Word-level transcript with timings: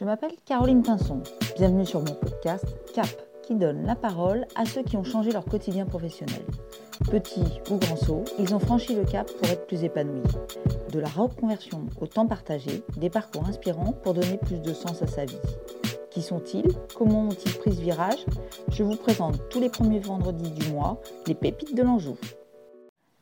Je 0.00 0.06
m'appelle 0.06 0.32
Caroline 0.46 0.82
Pinson. 0.82 1.20
Bienvenue 1.56 1.84
sur 1.84 2.00
mon 2.00 2.14
podcast 2.14 2.64
CAP, 2.94 3.06
qui 3.42 3.54
donne 3.54 3.84
la 3.84 3.94
parole 3.94 4.46
à 4.54 4.64
ceux 4.64 4.82
qui 4.82 4.96
ont 4.96 5.04
changé 5.04 5.30
leur 5.30 5.44
quotidien 5.44 5.84
professionnel. 5.84 6.40
Petits 7.10 7.60
ou 7.70 7.76
grands 7.76 7.96
sauts, 7.96 8.24
ils 8.38 8.54
ont 8.54 8.58
franchi 8.58 8.94
le 8.94 9.04
cap 9.04 9.30
pour 9.30 9.46
être 9.50 9.66
plus 9.66 9.84
épanouis. 9.84 10.22
De 10.90 11.00
la 11.00 11.08
reconversion 11.08 11.84
au 12.00 12.06
temps 12.06 12.26
partagé, 12.26 12.82
des 12.96 13.10
parcours 13.10 13.46
inspirants 13.46 13.92
pour 13.92 14.14
donner 14.14 14.38
plus 14.38 14.62
de 14.62 14.72
sens 14.72 15.02
à 15.02 15.06
sa 15.06 15.26
vie. 15.26 15.36
Qui 16.10 16.22
sont-ils? 16.22 16.72
Comment 16.96 17.24
ont-ils 17.24 17.58
pris 17.58 17.74
ce 17.74 17.82
virage? 17.82 18.24
Je 18.70 18.82
vous 18.82 18.96
présente 18.96 19.50
tous 19.50 19.60
les 19.60 19.68
premiers 19.68 20.00
vendredis 20.00 20.52
du 20.52 20.72
mois 20.72 20.98
les 21.26 21.34
pépites 21.34 21.76
de 21.76 21.82
l'Anjou. 21.82 22.16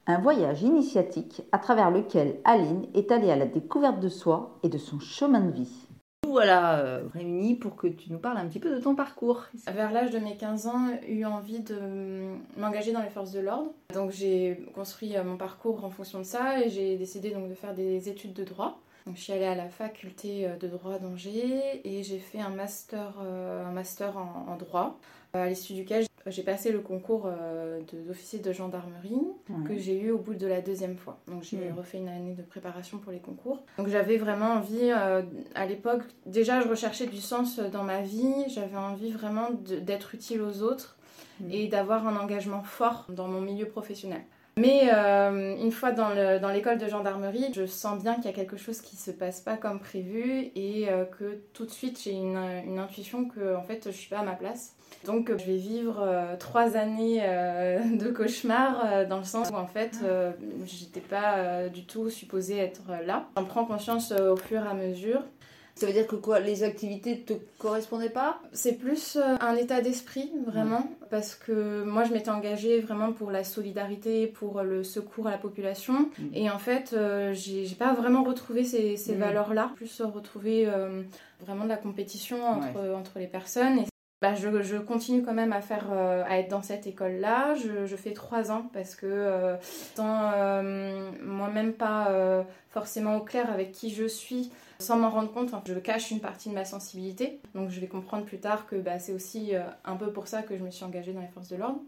Un 0.06 0.20
voyage 0.20 0.62
initiatique 0.62 1.42
à 1.50 1.58
travers 1.58 1.90
lequel 1.90 2.36
Aline 2.44 2.86
est 2.94 3.10
allée 3.10 3.32
à 3.32 3.36
la 3.36 3.46
découverte 3.46 3.98
de 3.98 4.08
soi 4.08 4.60
et 4.62 4.68
de 4.68 4.78
son 4.78 5.00
chemin 5.00 5.40
de 5.40 5.50
vie. 5.50 5.87
Voilà 6.28 6.80
euh, 6.80 7.08
réunis 7.14 7.54
pour 7.54 7.74
que 7.74 7.86
tu 7.86 8.12
nous 8.12 8.18
parles 8.18 8.36
un 8.36 8.46
petit 8.46 8.58
peu 8.58 8.70
de 8.70 8.78
ton 8.78 8.94
parcours. 8.94 9.44
Vers 9.66 9.90
l'âge 9.92 10.10
de 10.10 10.18
mes 10.18 10.36
15 10.36 10.66
ans, 10.66 10.88
j'ai 11.02 11.14
eu 11.14 11.24
envie 11.24 11.60
de 11.60 12.34
m'engager 12.58 12.92
dans 12.92 13.00
les 13.00 13.08
forces 13.08 13.32
de 13.32 13.40
l'ordre. 13.40 13.72
Donc 13.94 14.10
j'ai 14.10 14.66
construit 14.74 15.16
euh, 15.16 15.24
mon 15.24 15.38
parcours 15.38 15.84
en 15.84 15.90
fonction 15.90 16.18
de 16.18 16.24
ça 16.24 16.60
et 16.60 16.68
j'ai 16.68 16.96
décidé 16.98 17.30
donc 17.30 17.48
de 17.48 17.54
faire 17.54 17.74
des 17.74 18.10
études 18.10 18.34
de 18.34 18.44
droit. 18.44 18.78
Donc, 19.06 19.16
je 19.16 19.22
suis 19.22 19.32
allée 19.32 19.46
à 19.46 19.54
la 19.54 19.70
faculté 19.70 20.46
euh, 20.46 20.56
de 20.56 20.68
droit 20.68 20.98
d'Angers 20.98 21.80
et 21.82 22.02
j'ai 22.02 22.18
fait 22.18 22.40
un 22.40 22.50
master, 22.50 23.14
un 23.20 23.72
master 23.72 24.18
en, 24.18 24.56
droit, 24.56 24.98
à 25.32 25.48
l'issue 25.48 25.72
duquel 25.72 26.07
j'ai 26.30 26.42
passé 26.42 26.72
le 26.72 26.80
concours 26.80 27.28
d'officier 28.06 28.38
de, 28.38 28.52
gendarmerie 28.52 29.20
que 29.66 29.76
j'ai 29.76 30.00
eu 30.00 30.10
au 30.10 30.18
bout 30.18 30.34
de 30.34 30.46
la 30.46 30.60
deuxième 30.60 30.96
fois. 30.96 31.18
Donc 31.26 31.42
j'ai 31.42 31.70
refait 31.70 31.98
une 31.98 32.08
année 32.08 32.34
de 32.34 32.42
préparation 32.42 32.98
pour 32.98 33.12
les 33.12 33.20
concours. 33.20 33.64
Donc 33.76 33.88
j'avais 33.88 34.16
vraiment 34.16 34.54
envie, 34.54 34.90
à 34.90 35.66
l'époque, 35.66 36.02
déjà 36.26 36.60
je 36.60 36.68
recherchais 36.68 37.06
du 37.06 37.20
sens 37.20 37.58
dans 37.58 37.84
ma 37.84 38.02
vie, 38.02 38.48
j'avais 38.48 38.76
envie 38.76 39.10
vraiment 39.10 39.50
d'être 39.50 40.14
utile 40.14 40.42
aux 40.42 40.62
autres 40.62 40.96
hmm. 41.40 41.50
et 41.50 41.68
d'avoir 41.68 42.06
un 42.06 42.16
engagement 42.16 42.62
fort 42.62 43.06
dans 43.08 43.28
mon 43.28 43.40
milieu 43.40 43.66
professionnel. 43.66 44.22
Mais 44.58 44.90
euh, 44.92 45.56
une 45.56 45.72
fois 45.72 45.92
dans 45.92 46.50
l'école 46.50 46.78
de 46.78 46.88
gendarmerie, 46.88 47.52
je 47.54 47.66
sens 47.66 48.02
bien 48.02 48.14
qu'il 48.16 48.26
y 48.26 48.28
a 48.28 48.32
quelque 48.32 48.56
chose 48.56 48.80
qui 48.80 48.96
se 48.96 49.10
passe 49.10 49.40
pas 49.40 49.56
comme 49.56 49.78
prévu 49.78 50.50
et 50.54 50.88
euh, 50.88 51.04
que 51.04 51.40
tout 51.52 51.64
de 51.64 51.70
suite 51.70 52.00
j'ai 52.02 52.12
une, 52.12 52.36
intuition 52.78 53.26
que 53.26 53.56
en 53.56 53.62
fait 53.62 53.84
je 53.86 53.96
suis 53.96 54.08
pas 54.08 54.18
à 54.18 54.24
ma 54.24 54.34
place. 54.34 54.74
Donc 55.04 55.30
je 55.30 55.44
vais 55.44 55.56
vivre 55.56 56.00
euh, 56.02 56.36
trois 56.36 56.76
années 56.76 57.20
de 57.98 58.10
cauchemar 58.10 59.06
dans 59.08 59.18
le 59.18 59.24
sens 59.24 59.50
où 59.50 59.54
en 59.54 59.66
fait 59.66 59.98
j'étais 60.64 61.00
pas 61.00 61.68
du 61.68 61.84
tout 61.84 62.10
supposée 62.10 62.58
être 62.58 62.82
là. 63.06 63.28
J'en 63.36 63.44
prends 63.44 63.64
conscience 63.64 64.12
au 64.12 64.36
fur 64.36 64.62
et 64.64 64.68
à 64.68 64.74
mesure. 64.74 65.22
Ça 65.78 65.86
veut 65.86 65.92
dire 65.92 66.08
que 66.08 66.16
quoi 66.16 66.40
Les 66.40 66.64
activités 66.64 67.20
te 67.20 67.34
correspondaient 67.60 68.10
pas? 68.10 68.40
C'est 68.52 68.72
plus 68.72 69.14
euh, 69.14 69.36
un 69.40 69.54
état 69.54 69.80
d'esprit, 69.80 70.32
vraiment. 70.44 70.90
Parce 71.08 71.36
que 71.36 71.84
moi, 71.84 72.02
je 72.02 72.12
m'étais 72.12 72.30
engagée 72.30 72.80
vraiment 72.80 73.12
pour 73.12 73.30
la 73.30 73.44
solidarité, 73.44 74.26
pour 74.26 74.62
le 74.62 74.82
secours 74.82 75.28
à 75.28 75.30
la 75.30 75.38
population. 75.38 76.10
Mm. 76.18 76.24
Et 76.34 76.50
en 76.50 76.58
fait, 76.58 76.94
euh, 76.94 77.32
j'ai 77.32 77.76
pas 77.78 77.94
vraiment 77.94 78.24
retrouvé 78.24 78.64
ces, 78.64 78.96
mm. 78.96 79.18
valeurs-là. 79.20 79.70
Plus 79.76 80.02
retrouver 80.02 80.66
euh, 80.66 81.02
vraiment 81.42 81.62
de 81.62 81.68
la 81.68 81.76
compétition 81.76 82.44
entre, 82.44 82.96
entre 82.96 83.20
les 83.20 83.28
personnes. 83.28 83.78
Et 83.78 83.84
bah, 84.20 84.34
je, 84.34 84.62
je, 84.62 84.78
continue 84.78 85.22
quand 85.22 85.32
même 85.32 85.52
à 85.52 85.60
faire 85.60 85.92
à 85.92 86.40
être 86.40 86.48
dans 86.48 86.60
cette 86.60 86.88
école 86.88 87.20
là 87.20 87.54
je, 87.54 87.86
je 87.86 87.94
fais 87.94 88.12
trois 88.12 88.50
ans 88.50 88.68
parce 88.72 88.96
que 88.96 89.54
étant 89.92 90.32
moi-même 91.22 91.72
pas 91.72 92.44
forcément 92.68 93.18
au 93.18 93.20
clair 93.20 93.48
avec 93.48 93.70
qui 93.70 93.94
je 93.94 94.08
suis 94.08 94.50
sans 94.80 94.96
m'en 94.96 95.10
rendre 95.10 95.32
compte, 95.32 95.50
je 95.66 95.74
cache 95.74 96.12
une 96.12 96.20
partie 96.20 96.48
de 96.48 96.54
ma 96.54 96.64
sensibilité. 96.64 97.40
Donc 97.54 97.70
je 97.70 97.80
vais 97.80 97.88
comprendre 97.88 98.24
plus 98.24 98.38
tard 98.38 98.66
que 98.66 98.76
bah, 98.76 98.98
c'est 98.98 99.12
aussi 99.12 99.54
euh, 99.54 99.62
un 99.84 99.96
peu 99.96 100.12
pour 100.12 100.28
ça 100.28 100.42
que 100.42 100.56
je 100.56 100.62
me 100.62 100.70
suis 100.70 100.84
engagée 100.84 101.12
dans 101.12 101.20
les 101.20 101.28
forces 101.28 101.48
de 101.48 101.56
l'ordre. 101.56 101.80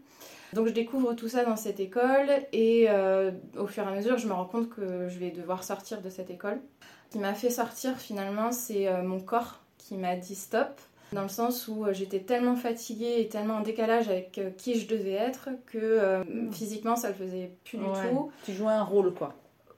Donc 0.53 0.67
je 0.67 0.73
découvre 0.73 1.13
tout 1.13 1.29
ça 1.29 1.45
dans 1.45 1.55
cette 1.55 1.79
école 1.79 2.29
et 2.51 2.87
euh, 2.89 3.31
au 3.57 3.67
fur 3.67 3.83
et 3.83 3.87
à 3.87 3.91
mesure, 3.91 4.17
je 4.17 4.27
me 4.27 4.33
rends 4.33 4.45
compte 4.45 4.69
que 4.69 5.07
je 5.07 5.19
vais 5.19 5.31
devoir 5.31 5.63
sortir 5.63 6.01
de 6.01 6.09
cette 6.09 6.29
école. 6.29 6.59
Ce 7.07 7.13
qui 7.13 7.19
m'a 7.19 7.33
fait 7.33 7.49
sortir 7.49 7.97
finalement, 7.97 8.51
c'est 8.51 8.89
euh, 8.89 9.03
mon 9.03 9.21
corps 9.21 9.61
qui 9.77 9.95
m'a 9.95 10.17
dit 10.17 10.35
stop. 10.35 10.81
Dans 11.13 11.23
le 11.23 11.29
sens 11.29 11.67
où 11.67 11.85
j'étais 11.91 12.19
tellement 12.19 12.55
fatiguée 12.55 13.19
et 13.19 13.27
tellement 13.27 13.55
en 13.55 13.61
décalage 13.61 14.07
avec 14.07 14.39
qui 14.55 14.79
je 14.79 14.87
devais 14.87 15.11
être 15.11 15.49
que 15.65 16.23
physiquement 16.53 16.95
ça 16.95 17.09
le 17.09 17.15
faisait 17.15 17.51
plus 17.65 17.77
du 17.77 17.83
tout. 17.83 18.31
Tu 18.45 18.53
jouais 18.53 18.71
un 18.71 18.83
rôle 18.83 19.13
quoi 19.13 19.35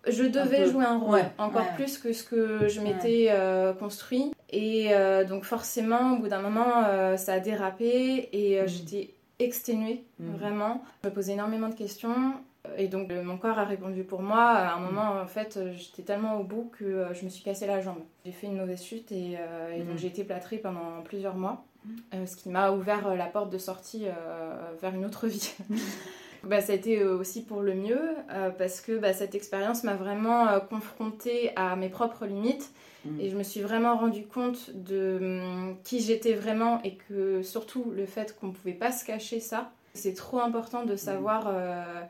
je 0.08 0.24
devais 0.24 0.70
jouer 0.70 0.86
un 0.86 0.98
rôle, 0.98 1.22
encore 1.38 1.74
plus 1.76 1.98
que 1.98 2.12
ce 2.12 2.24
que 2.24 2.68
je 2.68 2.82
m'étais 2.82 3.28
euh, 3.30 3.74
construit. 3.74 4.34
Et 4.50 4.90
euh, 4.92 5.24
donc 5.24 5.46
forcément, 5.46 6.14
au 6.14 6.20
bout 6.20 6.28
d'un 6.28 6.42
moment, 6.42 6.84
euh, 6.86 7.18
ça 7.18 7.34
a 7.34 7.40
dérapé 7.40 8.30
et 8.34 8.62
mm. 8.62 8.68
j'étais 8.68 9.14
exténuée, 9.40 10.04
mm. 10.20 10.32
vraiment. 10.36 10.84
Je 11.04 11.10
me 11.10 11.14
posais 11.14 11.34
énormément 11.34 11.70
de 11.70 11.76
questions. 11.76 12.34
Et 12.78 12.88
donc 12.88 13.12
mon 13.12 13.38
corps 13.38 13.60
a 13.60 13.66
répondu 13.66 14.04
pour 14.04 14.22
moi. 14.22 14.44
À 14.44 14.76
un 14.76 14.80
mm. 14.80 14.86
moment, 14.86 15.22
en 15.22 15.28
fait, 15.28 15.60
j'étais 15.74 16.04
tellement 16.04 16.40
au 16.40 16.44
bout 16.44 16.72
que 16.78 17.08
je 17.14 17.24
me 17.24 17.30
suis 17.30 17.44
cassé 17.44 17.66
la 17.66 17.80
jambe. 17.80 18.00
J'ai 18.26 18.34
fait 18.34 18.48
une 18.48 18.58
mauvaise 18.58 18.84
chute 18.84 19.12
et, 19.12 19.38
donc 19.88 19.98
j'ai 19.98 20.08
été 20.08 20.24
plâtrée 20.26 20.58
pendant 20.58 21.02
plusieurs 21.06 21.36
mois. 21.36 21.64
ce 22.12 22.36
qui 22.36 22.50
m'a 22.50 22.72
ouvert 22.72 23.16
la 23.16 23.26
porte 23.28 23.50
de 23.50 23.58
sortie 23.58 24.06
vers 24.82 24.94
une 24.94 25.06
autre 25.06 25.28
vie. 25.28 25.54
bah, 26.44 26.60
ça 26.62 26.74
a 26.74 26.76
été 26.76 27.00
euh, 27.00 27.18
aussi 27.18 27.42
pour 27.42 27.62
le 27.62 27.74
mieux 27.74 28.02
euh, 28.32 28.50
parce 28.50 28.82
que 28.82 28.98
bah, 28.98 29.14
cette 29.14 29.34
expérience 29.34 29.84
m'a 29.84 29.96
vraiment 29.96 30.48
euh, 30.50 30.60
confrontée 30.60 31.52
à 31.56 31.76
mes 31.76 31.90
propres 31.90 32.26
limites 32.26 32.72
mm. 33.06 33.20
et 33.20 33.30
je 33.30 33.38
me 33.38 33.44
suis 33.44 33.62
vraiment 33.62 33.98
rendu 33.98 34.26
compte 34.26 34.72
de 34.74 35.20
hum, 35.22 35.78
qui 35.84 36.02
j'étais 36.02 36.34
vraiment 36.34 36.82
et 36.84 36.96
que 36.96 37.42
surtout 37.44 37.94
le 37.96 38.06
fait 38.06 38.36
qu'on 38.38 38.48
ne 38.48 38.52
pouvait 38.52 38.74
pas 38.74 38.92
se 38.92 39.06
cacher 39.06 39.40
ça. 39.40 39.72
C'est 39.94 40.16
trop 40.16 40.40
important 40.40 40.86
de 40.86 40.96
savoir 40.96 41.54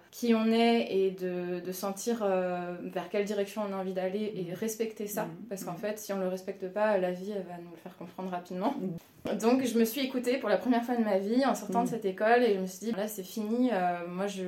qui 0.10 0.34
on 0.34 0.48
est 0.48 0.88
et 0.90 1.12
de, 1.12 1.60
de 1.60 1.72
sentir 1.72 2.26
vers 2.84 3.10
quelle 3.10 3.26
direction 3.26 3.62
on 3.70 3.74
a 3.74 3.78
envie 3.78 3.94
d'aller 3.94 4.34
et 4.36 4.52
mm. 4.52 4.54
respecter 4.56 5.08
ça. 5.08 5.26
Mm. 5.26 5.36
Parce 5.50 5.64
qu'en 5.64 5.76
fait, 5.76 6.00
si 6.00 6.14
on 6.14 6.18
ne 6.18 6.24
le 6.24 6.30
respecte 6.30 6.68
pas, 6.70 6.98
la 6.98 7.12
vie 7.12 7.32
elle 7.32 7.44
va 7.44 7.58
nous 7.62 7.72
le 7.72 7.78
faire 7.78 7.98
comprendre 7.98 8.32
rapidement. 8.32 8.76
Donc 9.40 9.64
je 9.64 9.80
me 9.80 9.86
suis 9.86 10.02
écoutée 10.02 10.38
pour 10.38 10.50
la 10.50 10.58
première 10.58 10.84
fois 10.84 10.96
de 10.96 11.04
ma 11.04 11.18
vie 11.18 11.46
en 11.46 11.56
sortant 11.56 11.84
de 11.84 11.88
mm. 11.88 11.92
cette 11.92 12.06
école 12.06 12.44
et 12.44 12.56
je 12.56 12.60
me 12.60 12.66
suis 12.66 12.88
dit 12.88 12.92
là 12.92 13.08
c'est 13.08 13.24
fini, 13.24 13.70
euh, 13.72 14.06
moi 14.08 14.28
je, 14.28 14.44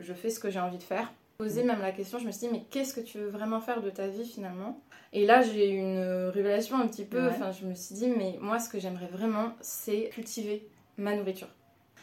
je, 0.00 0.12
fais 0.12 0.28
ce 0.28 0.38
que 0.38 0.50
j'ai 0.50 0.60
envie 0.60 0.76
de 0.76 0.82
faire. 0.82 1.12
Poser 1.38 1.64
mm. 1.64 1.66
même 1.66 1.80
la 1.80 1.92
question, 1.92 2.18
je 2.18 2.26
me 2.26 2.30
suis 2.30 2.46
dit 2.46 2.52
mais 2.52 2.64
qu'est-ce 2.70 2.94
que 2.94 3.00
tu 3.00 3.18
veux 3.18 3.28
vraiment 3.28 3.60
faire 3.60 3.80
de 3.80 3.88
ta 3.88 4.08
vie 4.08 4.26
finalement? 4.26 4.80
Et 5.14 5.24
là 5.24 5.40
j'ai 5.40 5.72
eu 5.72 5.78
une 5.78 6.28
révélation 6.28 6.76
un 6.78 6.86
petit 6.86 7.04
peu, 7.04 7.26
enfin 7.28 7.52
je 7.52 7.66
me 7.66 7.74
suis 7.74 7.94
dit 7.94 8.08
mais 8.08 8.36
moi 8.40 8.58
ce 8.58 8.68
que 8.68 8.78
j'aimerais 8.78 9.08
vraiment 9.08 9.52
c'est 9.60 10.10
cultiver 10.12 10.68
ma 10.98 11.16
nourriture. 11.16 11.48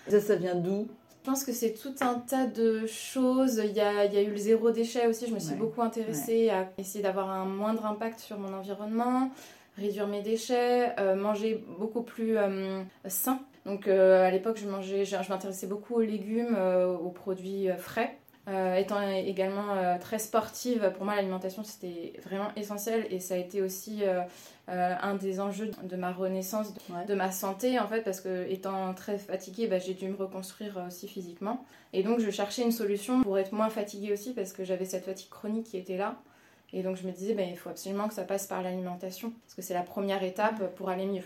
Ça 0.09 0.19
ça 0.19 0.35
vient 0.35 0.55
d'où? 0.55 0.87
Je 1.21 1.31
pense 1.31 1.43
que 1.43 1.51
c'est 1.51 1.73
tout 1.73 1.93
un 2.01 2.15
tas 2.15 2.47
de 2.47 2.87
choses. 2.87 3.61
Il 3.63 3.73
y 3.73 3.81
a, 3.81 4.05
il 4.05 4.13
y 4.13 4.17
a 4.17 4.21
eu 4.21 4.31
le 4.31 4.37
zéro 4.37 4.71
déchet 4.71 5.05
aussi. 5.05 5.27
Je 5.27 5.33
me 5.33 5.39
suis 5.39 5.55
beaucoup 5.55 5.81
intéressée 5.81 6.49
à 6.49 6.69
essayer 6.77 7.03
d'avoir 7.03 7.29
un 7.29 7.45
moindre 7.45 7.85
impact 7.85 8.19
sur 8.19 8.39
mon 8.39 8.53
environnement 8.53 9.29
réduire 9.79 10.07
mes 10.07 10.21
déchets, 10.21 10.93
euh, 10.99 11.15
manger 11.15 11.63
beaucoup 11.79 12.01
plus 12.01 12.37
euh, 12.37 12.83
sain. 13.07 13.39
Donc 13.65 13.87
euh, 13.87 14.25
à 14.25 14.31
l'époque, 14.31 14.57
je 14.57 14.67
mangeais, 14.67 15.05
je, 15.05 15.15
m'intéressais 15.29 15.67
beaucoup 15.67 15.95
aux 15.95 16.01
légumes, 16.01 16.57
aux 17.01 17.09
produits 17.09 17.67
frais. 17.77 18.17
Étant 18.77 19.01
également 19.09 19.97
très 19.99 20.19
sportive, 20.19 20.91
pour 20.95 21.05
moi 21.05 21.15
l'alimentation 21.15 21.63
c'était 21.63 22.13
vraiment 22.25 22.49
essentiel 22.55 23.05
et 23.11 23.19
ça 23.19 23.35
a 23.35 23.37
été 23.37 23.61
aussi 23.61 24.03
un 24.67 25.15
des 25.15 25.39
enjeux 25.39 25.71
de 25.83 25.95
ma 25.95 26.11
renaissance, 26.11 26.73
de, 27.07 27.13
ma 27.13 27.31
santé 27.31 27.79
en 27.79 27.87
fait, 27.87 28.01
parce 28.01 28.21
que 28.21 28.49
étant 28.49 28.93
très 28.93 29.17
fatiguée, 29.17 29.67
bah, 29.67 29.79
j'ai 29.79 29.93
dû 29.93 30.07
me 30.07 30.15
reconstruire 30.15 30.83
aussi 30.87 31.07
physiquement. 31.07 31.63
Et 31.93 32.03
donc 32.03 32.19
je 32.19 32.29
cherchais 32.29 32.63
une 32.63 32.71
solution 32.71 33.21
pour 33.23 33.37
être 33.37 33.51
moins 33.51 33.69
fatiguée 33.69 34.13
aussi 34.13 34.33
parce 34.33 34.53
que 34.53 34.63
j'avais 34.63 34.85
cette 34.85 35.05
fatigue 35.05 35.29
chronique 35.29 35.65
qui 35.65 35.77
était 35.77 35.97
là. 35.97 36.15
Et 36.73 36.83
donc 36.83 36.97
je 36.97 37.07
me 37.07 37.11
disais, 37.11 37.33
ben, 37.33 37.47
il 37.49 37.57
faut 37.57 37.69
absolument 37.69 38.07
que 38.07 38.13
ça 38.13 38.23
passe 38.23 38.47
par 38.47 38.61
l'alimentation, 38.61 39.31
parce 39.45 39.55
que 39.55 39.61
c'est 39.61 39.73
la 39.73 39.81
première 39.81 40.23
étape 40.23 40.75
pour 40.75 40.89
aller 40.89 41.05
mieux. 41.05 41.23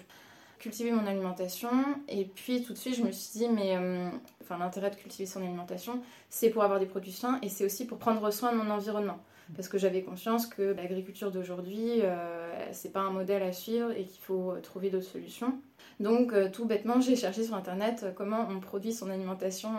Cultiver 0.64 0.94
mon 0.94 1.06
alimentation, 1.08 1.72
et 2.08 2.24
puis 2.24 2.64
tout 2.64 2.72
de 2.72 2.78
suite 2.78 2.96
je 2.96 3.04
me 3.04 3.12
suis 3.12 3.38
dit, 3.38 3.50
mais 3.50 3.76
euh, 3.76 4.10
enfin, 4.42 4.58
l'intérêt 4.58 4.92
de 4.92 4.96
cultiver 4.96 5.26
son 5.26 5.42
alimentation, 5.42 6.02
c'est 6.30 6.50
pour 6.50 6.64
avoir 6.64 6.80
des 6.80 6.86
produits 6.86 7.12
sains, 7.12 7.38
et 7.42 7.50
c'est 7.50 7.66
aussi 7.66 7.86
pour 7.86 7.98
prendre 7.98 8.32
soin 8.32 8.54
de 8.54 8.58
mon 8.58 8.70
environnement. 8.70 9.20
Parce 9.58 9.68
que 9.68 9.78
j'avais 9.78 10.04
conscience 10.04 10.48
que 10.48 10.62
l'agriculture 10.62 11.32
d'aujourd'hui, 11.32 12.00
euh, 12.04 12.50
c'est 12.72 12.94
pas 12.94 13.02
un 13.02 13.10
modèle 13.10 13.44
à 13.44 13.52
suivre 13.52 13.92
et 13.92 14.06
qu'il 14.06 14.22
faut 14.22 14.54
trouver 14.64 14.90
d'autres 14.90 15.10
solutions. 15.10 15.60
Donc 16.00 16.32
euh, 16.32 16.50
tout 16.50 16.64
bêtement, 16.64 17.02
j'ai 17.02 17.18
cherché 17.18 17.44
sur 17.44 17.56
internet 17.56 18.06
comment 18.16 18.48
on 18.50 18.62
produit 18.62 18.94
son 18.94 19.10
alimentation 19.10 19.70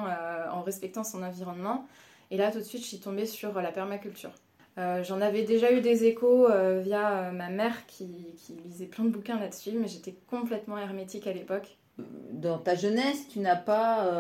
en 0.53 0.61
respectant 0.61 1.03
son 1.03 1.23
environnement. 1.23 1.89
Et 2.31 2.37
là 2.37 2.53
tout 2.53 2.59
de 2.59 2.63
suite, 2.63 2.83
je 2.83 2.89
suis 2.89 3.01
tombée 3.01 3.25
sur 3.25 3.55
la 3.55 3.73
permaculture. 3.73 4.33
Euh, 4.77 5.05
j'en 5.05 5.21
avais 5.21 5.43
déjà 5.43 5.73
eu 5.73 5.81
des 5.81 6.05
échos 6.05 6.51
euh, 6.51 6.81
via 6.81 7.11
euh, 7.11 7.31
ma 7.31 7.49
mère 7.49 7.87
qui, 7.87 8.35
lisait 8.65 8.87
plein 8.87 9.05
de 9.05 9.11
bouquins 9.11 9.39
là-dessus, 9.39 9.73
mais 9.79 9.87
j'étais 9.87 10.17
complètement 10.29 10.79
hermétique 10.79 11.27
à 11.27 11.33
l'époque. 11.33 11.79
Dans 12.33 12.59
ta 12.59 12.75
jeunesse, 12.75 13.29
tu 13.29 13.39
n'as 13.39 13.57
pas 13.57 14.11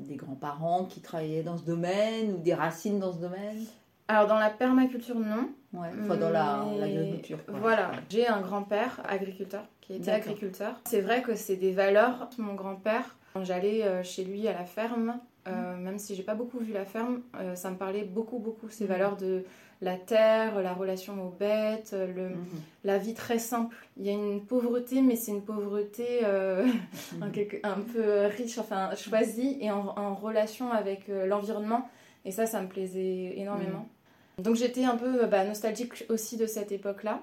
des 0.00 0.16
grands-parents 0.16 0.86
qui 0.86 1.00
travaillaient 1.00 1.42
dans 1.42 1.56
ce 1.56 1.64
domaine 1.64 2.32
ou 2.32 2.38
des 2.38 2.54
racines 2.54 2.98
dans 2.98 3.12
ce 3.12 3.18
domaine? 3.18 3.64
Alors 4.08 4.26
dans 4.26 4.38
la 4.38 4.50
permaculture, 4.50 5.14
non. 5.14 5.50
Ouais, 5.72 5.90
dans 6.18 6.30
l'agriculture. 6.30 7.38
voilà, 7.46 7.92
j'ai 8.08 8.26
un 8.26 8.40
grand-père 8.40 9.00
agriculteur 9.08 9.62
qui 9.80 9.94
était 9.94 10.10
agriculteur. 10.10 10.74
C'est 10.84 11.00
vrai 11.00 11.22
que 11.22 11.36
c'est 11.36 11.56
des 11.56 11.70
valeurs. 11.70 12.28
Mon 12.38 12.54
grand-père, 12.54 13.16
quand 13.32 13.44
j'allais 13.44 14.02
chez 14.02 14.24
lui 14.24 14.48
à 14.48 14.52
la 14.52 14.64
ferme, 14.64 15.20
euh, 15.50 15.76
mm. 15.76 15.80
même 15.80 15.98
si 15.98 16.14
j'ai 16.14 16.22
pas 16.22 16.34
beaucoup 16.34 16.58
vu 16.58 16.72
la 16.72 16.84
ferme, 16.84 17.22
euh, 17.36 17.54
ça 17.54 17.70
me 17.70 17.76
parlait 17.76 18.04
beaucoup, 18.04 18.38
beaucoup 18.38 18.68
ces 18.68 18.84
mm. 18.84 18.88
valeurs 18.88 19.16
de 19.16 19.44
la 19.82 19.96
terre, 19.96 20.60
la 20.60 20.74
relation 20.74 21.14
aux 21.26 21.30
bêtes, 21.30 21.92
le, 21.94 22.28
mm-hmm. 22.28 22.60
la 22.84 22.98
vie 22.98 23.14
très 23.14 23.38
simple. 23.38 23.74
Il 23.96 24.04
y 24.04 24.10
a 24.10 24.12
une 24.12 24.44
pauvreté, 24.44 25.00
mais 25.00 25.16
c'est 25.16 25.30
une 25.30 25.42
pauvreté 25.42 26.22
un, 27.22 27.80
peu 27.92 28.26
riche, 28.26 28.58
enfin 28.58 28.94
choisie 28.94 29.56
et 29.60 29.70
en, 29.70 30.14
relation 30.14 30.70
avec 30.70 31.08
l'environnement. 31.08 31.88
Et 32.26 32.30
ça, 32.30 32.44
ça 32.44 32.60
me 32.60 32.68
plaisait 32.68 33.32
énormément. 33.38 33.88
Donc 34.36 34.56
j'étais 34.56 34.84
un 34.84 34.96
peu 34.96 35.24
bah, 35.24 35.44
nostalgique 35.44 36.04
aussi 36.10 36.36
de 36.36 36.44
cette 36.46 36.72
époque-là. 36.72 37.22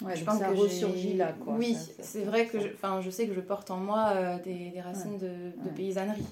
je 0.00 0.24
pense 0.24 0.38
ça 0.38 0.48
que 0.48 0.54
ressurgit 0.54 1.12
là. 1.12 1.34
Quoi. 1.44 1.56
Oui, 1.58 1.76
c'est 2.00 2.22
vrai 2.22 2.46
que 2.46 2.58
je, 2.58 2.68
je 3.02 3.10
sais 3.10 3.26
que 3.26 3.34
je 3.34 3.40
porte 3.40 3.70
en 3.70 3.76
moi 3.76 4.38
des, 4.42 4.80
racines 4.80 5.18
de, 5.18 5.28
de 5.62 5.68
paysannerie 5.76 6.24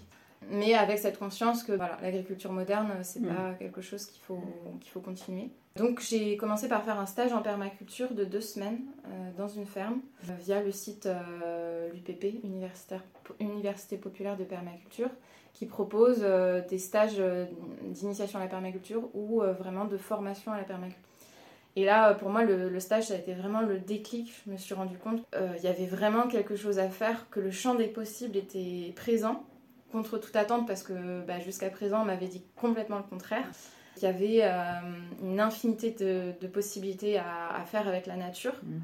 mais 0.50 0.74
avec 0.74 0.98
cette 0.98 1.18
conscience 1.18 1.62
que 1.62 1.72
voilà, 1.72 1.98
l'agriculture 2.02 2.52
moderne, 2.52 2.90
c'est 3.02 3.20
mm. 3.20 3.34
pas 3.34 3.54
quelque 3.58 3.80
chose 3.80 4.06
qu'il 4.06 4.22
faut, 4.22 4.42
qu'il 4.80 4.90
faut 4.90 5.00
continuer. 5.00 5.50
Donc 5.76 6.00
j'ai 6.00 6.36
commencé 6.36 6.68
par 6.68 6.84
faire 6.84 7.00
un 7.00 7.06
stage 7.06 7.32
en 7.32 7.42
permaculture 7.42 8.14
de 8.14 8.24
deux 8.24 8.40
semaines 8.40 8.78
euh, 9.06 9.30
dans 9.36 9.48
une 9.48 9.66
ferme 9.66 10.00
euh, 10.28 10.32
via 10.38 10.62
le 10.62 10.70
site 10.70 11.06
euh, 11.06 11.90
l'UPP, 11.92 12.44
Université 13.40 13.96
Populaire 13.96 14.36
de 14.36 14.44
Permaculture, 14.44 15.10
qui 15.52 15.66
propose 15.66 16.24
des 16.68 16.78
stages 16.78 17.22
d'initiation 17.84 18.40
à 18.40 18.42
la 18.42 18.48
permaculture 18.48 19.08
ou 19.14 19.40
vraiment 19.40 19.84
de 19.84 19.96
formation 19.96 20.50
à 20.50 20.58
la 20.58 20.64
permaculture. 20.64 21.00
Et 21.76 21.84
là, 21.84 22.12
pour 22.14 22.28
moi, 22.28 22.42
le, 22.42 22.68
le, 22.68 22.80
stage, 22.80 23.04
ça 23.04 23.14
a 23.14 23.16
été 23.16 23.34
vraiment 23.34 23.60
le 23.60 23.78
déclic. 23.78 24.34
Je 24.44 24.50
me 24.50 24.56
suis 24.56 24.74
rendu 24.74 24.98
compte 24.98 25.22
qu'il 25.30 25.62
y 25.62 25.68
avait 25.68 25.86
vraiment 25.86 26.26
quelque 26.26 26.56
chose 26.56 26.80
à 26.80 26.88
faire, 26.88 27.30
que 27.30 27.38
le 27.38 27.52
champ 27.52 27.76
des 27.76 27.86
possibles 27.86 28.36
était 28.36 28.92
présent 28.96 29.44
contre 29.94 30.18
toute 30.18 30.34
attente 30.34 30.66
parce 30.66 30.82
que 30.82 31.24
bah, 31.24 31.38
jusqu'à 31.38 31.70
présent 31.70 32.02
on 32.02 32.04
m'avait 32.04 32.26
dit 32.26 32.42
complètement 32.56 32.96
le 32.96 33.04
contraire. 33.04 33.46
Il 33.96 34.02
y 34.02 34.06
avait 34.06 34.40
euh, 34.42 34.80
une 35.22 35.38
infinité 35.38 35.92
de, 35.92 36.46
possibilités 36.48 37.16
à, 37.16 37.64
faire 37.64 37.86
avec 37.86 38.06
la 38.06 38.16
nature 38.16 38.54
mhm. 38.64 38.80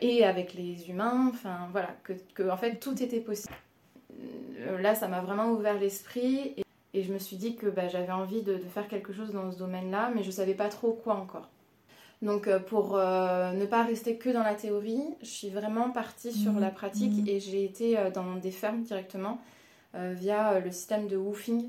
et 0.00 0.24
avec 0.24 0.54
les 0.54 0.88
humains. 0.88 1.28
Enfin 1.32 1.68
voilà, 1.72 1.88
que, 2.04 2.48
en 2.48 2.56
fait 2.56 2.76
tout 2.76 3.02
était 3.02 3.18
possible. 3.18 3.54
Euh, 4.60 4.80
là, 4.80 4.94
ça 4.94 5.08
m'a 5.08 5.20
vraiment 5.20 5.50
ouvert 5.50 5.78
l'esprit 5.80 6.54
et, 6.56 7.02
je 7.02 7.12
me 7.12 7.18
suis 7.18 7.36
dit 7.36 7.56
que 7.56 7.66
bah, 7.66 7.88
j'avais 7.88 8.12
envie 8.12 8.42
de, 8.42 8.56
faire 8.56 8.88
quelque 8.88 9.12
chose 9.12 9.32
dans 9.32 9.50
ce 9.50 9.58
domaine-là, 9.58 10.12
mais 10.14 10.22
je 10.22 10.30
savais 10.30 10.54
pas 10.54 10.68
trop 10.68 10.92
quoi 10.92 11.16
encore. 11.16 11.50
Donc 12.22 12.46
euh, 12.46 12.58
pour 12.60 12.94
ne 12.94 13.66
pas 13.66 13.82
rester 13.82 14.16
que 14.16 14.30
dans 14.30 14.44
la 14.44 14.54
théorie, 14.54 15.04
je 15.20 15.26
suis 15.26 15.50
vraiment 15.50 15.90
partie 15.90 16.32
sur 16.32 16.52
mhm. 16.52 16.60
la 16.60 16.70
pratique 16.70 17.18
mhm. 17.18 17.28
et 17.28 17.40
j'ai 17.40 17.64
été 17.64 17.98
dans 18.14 18.36
des 18.36 18.52
fermes 18.52 18.82
directement 18.82 19.40
via 20.14 20.52
euh, 20.52 20.60
le 20.60 20.70
système 20.70 21.08
de 21.08 21.16
woofing. 21.16 21.68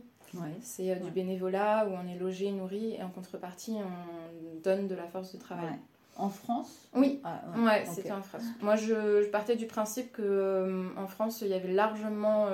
C'est 0.62 0.92
euh, 0.92 0.96
du 0.96 1.10
bénévolat 1.10 1.88
où 1.88 1.94
on 1.94 2.08
est 2.08 2.20
logé, 2.20 2.52
nourri 2.52 2.94
et 2.94 3.02
en 3.02 3.10
contrepartie 3.10 3.76
on 3.76 4.60
donne 4.62 4.88
de 4.88 4.96
la 4.96 5.08
force 5.08 5.34
de 5.34 5.40
travail. 5.40 5.78
En 6.16 6.30
France? 6.30 6.90
Oui, 6.96 7.22
ah, 7.24 7.44
ouais, 7.58 7.86
c'était 7.86 8.12
en 8.12 8.24
France. 8.24 8.42
Moi, 8.62 8.76
je, 8.76 9.26
partais 9.30 9.56
du 9.56 9.68
principe 9.68 10.12
que 10.12 10.88
en 10.98 11.06
France, 11.06 11.42
il 11.42 11.50
y 11.50 11.54
avait 11.54 11.72
largement 11.72 12.48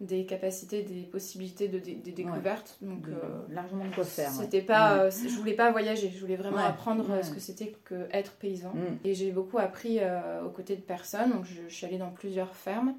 des 0.00 0.24
capacités, 0.24 0.82
des 0.82 1.02
possibilités 1.02 1.68
de, 1.68 1.78
découverte. 1.78 2.78
Donc, 2.80 3.06
largement 3.50 3.84
de 3.84 3.94
quoi 3.94 4.04
faire. 4.04 4.30
C'était 4.30 4.62
pas, 4.62 5.10
je 5.10 5.36
voulais 5.36 5.52
pas 5.52 5.70
voyager, 5.70 6.10
je 6.10 6.18
voulais 6.18 6.36
vraiment 6.36 6.64
apprendre 6.64 7.22
ce 7.22 7.30
que 7.30 7.40
c'était 7.40 7.74
que 7.84 8.08
être 8.10 8.32
paysan. 8.32 8.72
Mm. 8.74 9.06
Et 9.06 9.14
j'ai 9.14 9.30
beaucoup 9.30 9.58
appris 9.58 10.00
aux 10.44 10.50
côtés 10.50 10.76
de 10.76 10.82
personnes. 10.82 11.32
Donc, 11.32 11.44
je, 11.44 11.68
je 11.68 11.74
suis 11.74 11.84
allée 11.84 11.98
dans 11.98 12.10
plusieurs 12.10 12.56
fermes 12.56 12.94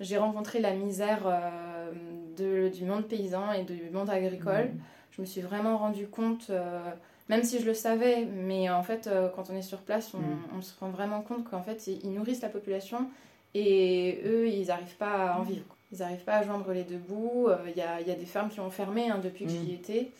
j'ai 0.00 0.16
rencontré 0.16 0.60
la 0.60 0.72
misère 0.72 1.20
euh, 1.26 1.90
de, 2.36 2.68
du 2.74 2.84
monde 2.84 3.04
paysan 3.04 3.52
et 3.52 3.62
du 3.62 3.90
monde 3.92 4.10
agricole. 4.10 4.66
Mmh. 4.66 4.80
Je 5.12 5.20
me 5.20 5.26
suis 5.26 5.40
vraiment 5.42 5.76
rendu 5.76 6.06
compte, 6.06 6.46
euh, 6.50 6.80
même 7.28 7.44
si 7.44 7.60
je 7.60 7.66
le 7.66 7.74
savais, 7.74 8.24
mais 8.24 8.70
en 8.70 8.82
fait, 8.82 9.06
euh, 9.06 9.28
quand 9.28 9.50
on 9.50 9.56
est 9.56 9.62
sur 9.62 9.78
place, 9.78 10.14
mmh. 10.14 10.18
on, 10.56 10.62
se 10.62 10.72
rend 10.80 10.88
vraiment 10.88 11.20
compte 11.20 11.48
qu'en 11.48 11.62
fait, 11.62 11.86
ils 11.86 12.12
nourrissent 12.12 12.40
la 12.40 12.48
population 12.48 13.08
et 13.54 14.20
eux, 14.24 14.48
ils 14.48 14.68
n'arrivent 14.68 14.96
pas 14.96 15.32
à 15.32 15.38
en 15.38 15.42
vivre. 15.42 15.76
Ils 15.92 15.98
n'arrivent 15.98 16.24
pas 16.24 16.36
à 16.36 16.42
joindre 16.44 16.72
les 16.72 16.84
deux 16.84 16.98
bouts. 16.98 17.48
Il 17.66 17.76
y 17.76 17.82
a, 17.82 18.00
y, 18.00 18.10
a, 18.12 18.14
des 18.14 18.24
fermes 18.24 18.48
qui 18.48 18.60
ont 18.60 18.70
fermé 18.70 19.10
hein, 19.10 19.20
depuis 19.22 19.44
que 19.44 19.50
j'y 19.50 19.74
étais. 19.74 20.12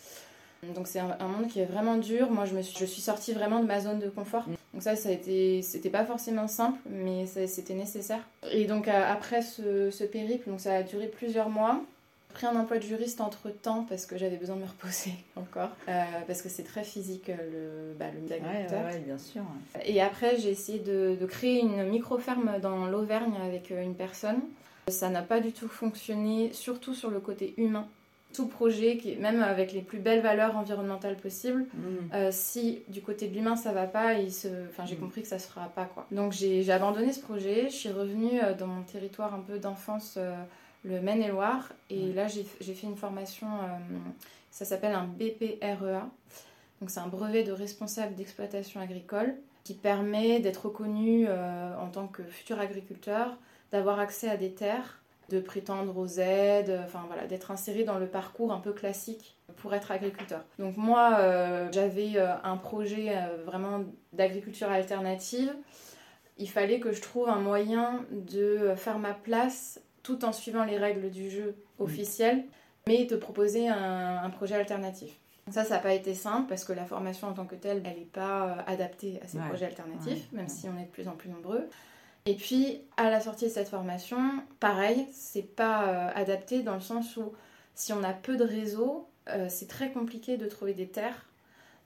Donc 0.75 0.89
c'est 0.89 0.99
un, 0.99 1.29
monde 1.29 1.47
qui 1.47 1.61
est 1.61 1.65
vraiment 1.65 1.97
dur. 1.97 2.31
Moi, 2.31 2.45
je, 2.45 2.55
me 2.55 2.63
suis, 2.63 2.77
je 2.77 2.85
suis 2.85 3.01
sortie 3.01 3.33
vraiment 3.33 3.61
de 3.61 3.67
ma 3.67 3.81
zone 3.81 4.01
de 4.01 4.09
confort. 4.09 4.45
Donc 4.73 4.83
ça, 4.83 4.95
ça 4.97 5.09
a 5.09 5.13
été, 5.13 5.63
c'était 5.63 5.91
pas 5.91 6.05
forcément 6.05 6.47
simple, 6.47 6.79
mais 6.89 7.27
c'était 7.27 7.75
nécessaire. 7.75 8.21
Et 8.53 8.67
donc 8.67 8.89
après 8.89 9.43
ce, 9.43 10.05
périple, 10.05 10.49
donc 10.49 10.61
ça 10.61 10.75
a 10.75 10.83
duré 10.83 11.09
plusieurs 11.09 11.49
mois. 11.49 11.81
J'ai 12.29 12.35
pris 12.35 12.47
un 12.47 12.55
emploi 12.55 12.79
de 12.79 12.85
juriste 12.85 13.21
entre 13.21 13.51
temps 13.51 13.85
parce 13.89 14.07
que 14.07 14.17
j'avais 14.17 14.37
besoin 14.37 14.55
de 14.55 14.61
me 14.61 14.67
reposer 14.67 15.11
encore, 15.37 15.71
euh, 15.89 16.05
parce 16.29 16.43
que 16.43 16.49
c'est 16.49 16.63
très 16.63 16.85
physique 16.85 17.27
le, 17.27 17.93
bah, 17.99 18.07
le 18.15 18.21
ouais, 18.31 18.99
bien 19.05 19.19
sûr. 19.19 19.43
Et 19.85 20.01
après, 20.01 20.37
j'ai 20.39 20.51
essayé 20.51 20.79
de, 20.79 21.17
de 21.21 21.27
créer 21.27 21.59
une 21.59 21.89
micro-ferme 21.89 22.61
dans 22.63 22.87
l'Auvergne 22.87 23.35
avec 23.45 23.73
euh, 23.73 23.83
une 23.83 23.97
personne. 23.97 24.39
Ça 24.87 25.11
n'a 25.11 25.23
pas 25.23 25.41
du 25.41 25.53
tout 25.53 25.67
fonctionné, 25.67 26.53
surtout 26.53 26.95
sur 26.95 27.11
le 27.11 27.19
côté 27.19 27.55
humain 27.57 27.89
tout 28.33 28.47
projet, 28.47 28.97
qui, 28.97 29.17
même 29.17 29.43
avec 29.43 29.73
les 29.73 29.83
plus 29.83 29.99
belles 29.99 30.23
valeurs 30.23 30.57
environnementales 30.57 31.17
possibles, 31.17 31.67
mm. 31.75 32.15
euh, 32.15 32.29
si 32.33 32.83
du 32.89 33.03
côté 33.03 33.29
de 33.29 33.35
l'humain 33.35 33.57
ça 33.57 33.73
va 33.73 33.87
pas, 33.87 34.15
il 34.15 34.33
se... 34.33 34.49
enfin, 34.69 34.87
j'ai 34.87 34.97
mm. 34.97 35.01
compris 35.01 35.23
que 35.23 35.29
ça 35.29 35.39
se 35.39 35.49
fera 35.49 35.69
pas. 35.69 35.85
Quoi. 35.87 36.07
Donc 36.13 36.33
j'ai 36.33 36.71
abandonné 36.71 37.13
ce 37.13 37.21
projet, 37.21 37.65
je 37.65 37.75
suis 37.75 37.91
revenue 37.91 38.41
euh, 38.43 38.55
dans 38.55 38.67
mon 38.67 38.83
territoire 38.83 39.35
un 39.35 39.41
peu 39.41 39.59
d'enfance, 39.59 40.15
euh, 40.17 40.35
le 40.85 41.01
Maine-et-Loire, 41.01 41.73
et 41.91 42.13
là 42.15 42.27
j'ai 42.27 42.45
fait 42.45 42.87
une 42.87 42.97
formation, 42.97 43.47
ça 44.51 44.65
s'appelle 44.65 44.95
un 44.95 45.05
BPREA, 45.05 46.09
donc 46.81 46.89
c'est 46.89 47.01
un 47.01 47.07
brevet 47.07 47.43
de 47.43 47.53
responsable 47.53 48.15
d'exploitation 48.15 48.81
agricole 48.81 49.35
qui 49.63 49.75
permet 49.75 50.41
d'être 50.41 50.65
reconnu 50.69 51.29
en 51.29 51.89
tant 51.93 52.07
que 52.07 52.23
futur 52.23 52.59
agriculteur, 52.59 53.37
d'avoir 53.73 53.99
accès 53.99 54.31
à 54.31 54.39
des 54.39 54.53
terres 54.53 55.00
de 55.31 55.41
prétendre 55.41 55.97
aux 55.97 56.19
aides, 56.19 56.81
enfin 56.85 57.05
voilà, 57.07 57.27
d'être 57.27 57.51
inséré 57.51 57.85
dans 57.85 57.99
le 57.99 58.07
parcours 58.07 58.53
un 58.53 58.59
peu 58.59 58.73
classique 58.73 59.37
pour 59.57 59.73
être 59.75 59.93
agriculteur. 59.93 60.45
Donc 60.59 60.77
moi, 60.77 61.19
euh, 61.19 61.69
j'avais 61.73 62.17
euh, 62.17 62.35
un 62.43 62.57
projet 62.57 63.17
euh, 63.17 63.45
vraiment 63.45 63.85
d'agriculture 64.13 64.69
alternative. 64.69 65.55
Il 66.39 66.49
fallait 66.49 66.81
que 66.81 66.93
je 66.93 67.01
trouve 67.01 67.29
un 67.29 67.39
moyen 67.39 68.05
de 68.11 68.75
faire 68.77 68.99
ma 68.99 69.15
place 69.15 69.81
tout 70.03 70.25
en 70.25 70.33
suivant 70.33 70.65
les 70.65 70.79
règles 70.79 71.11
du 71.11 71.31
jeu 71.31 71.55
officiel, 71.79 72.45
mais 72.89 73.05
de 73.05 73.17
proposer 73.17 73.69
un, 73.69 74.31
projet 74.31 74.55
alternatif. 74.55 75.19
Ça, 75.51 75.65
ça 75.65 75.75
n'a 75.75 75.81
pas 75.81 75.93
été 75.93 76.15
simple 76.15 76.49
parce 76.49 76.65
que 76.65 76.73
la 76.73 76.87
formation 76.87 77.29
en 77.29 77.35
tant 77.35 77.45
que 77.45 77.57
telle, 77.57 77.83
elle 77.85 77.99
n'est 77.99 78.05
pas 78.07 78.65
adaptée 78.67 79.21
à 79.23 79.29
ces 79.29 79.39
projets 79.39 79.67
alternatifs, 79.67 80.33
même 80.33 80.49
si 80.49 80.67
on 80.69 80.79
est 80.79 80.85
de 80.85 80.91
plus 80.91 81.09
en 81.09 81.13
plus 81.13 81.29
nombreux. 81.29 81.69
Et 82.27 82.35
puis, 82.35 82.83
à 82.97 83.11
la 83.11 83.21
sortie 83.21 83.47
de 83.47 83.51
cette 83.51 83.69
formation, 83.69 84.19
pareil, 84.61 85.07
c'est 85.13 85.43
pas 85.43 85.89
euh, 85.89 86.11
adapté 86.15 86.63
dans 86.63 86.75
le 86.75 86.81
sens 86.81 87.17
où 87.17 87.33
si 87.75 87.93
on 87.93 88.03
a 88.03 88.13
peu 88.13 88.37
de 88.37 88.45
réseau, 88.45 89.09
euh, 89.29 89.47
c'est 89.49 89.69
très 89.69 89.91
compliqué 89.91 90.37
de 90.37 90.47
trouver 90.47 90.75
des 90.75 90.89
terres, 90.89 91.27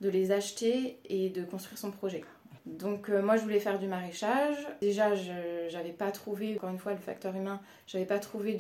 de 0.00 0.08
les 0.08 0.32
acheter 0.32 0.98
et 1.04 1.28
de 1.30 1.44
construire 1.44 1.78
son 1.78 1.92
projet. 1.92 2.24
Donc 2.66 3.10
euh, 3.10 3.22
moi 3.22 3.36
je 3.36 3.42
voulais 3.42 3.60
faire 3.60 3.78
du 3.78 3.86
maraîchage. 3.86 4.56
Déjà 4.80 5.14
je 5.14 5.72
n'avais 5.72 5.92
pas 5.92 6.10
trouvé, 6.10 6.56
encore 6.56 6.70
une 6.70 6.78
fois 6.78 6.92
le 6.92 6.98
facteur 6.98 7.36
humain, 7.36 7.60
j'avais 7.86 8.06
pas 8.06 8.18
trouvé 8.18 8.58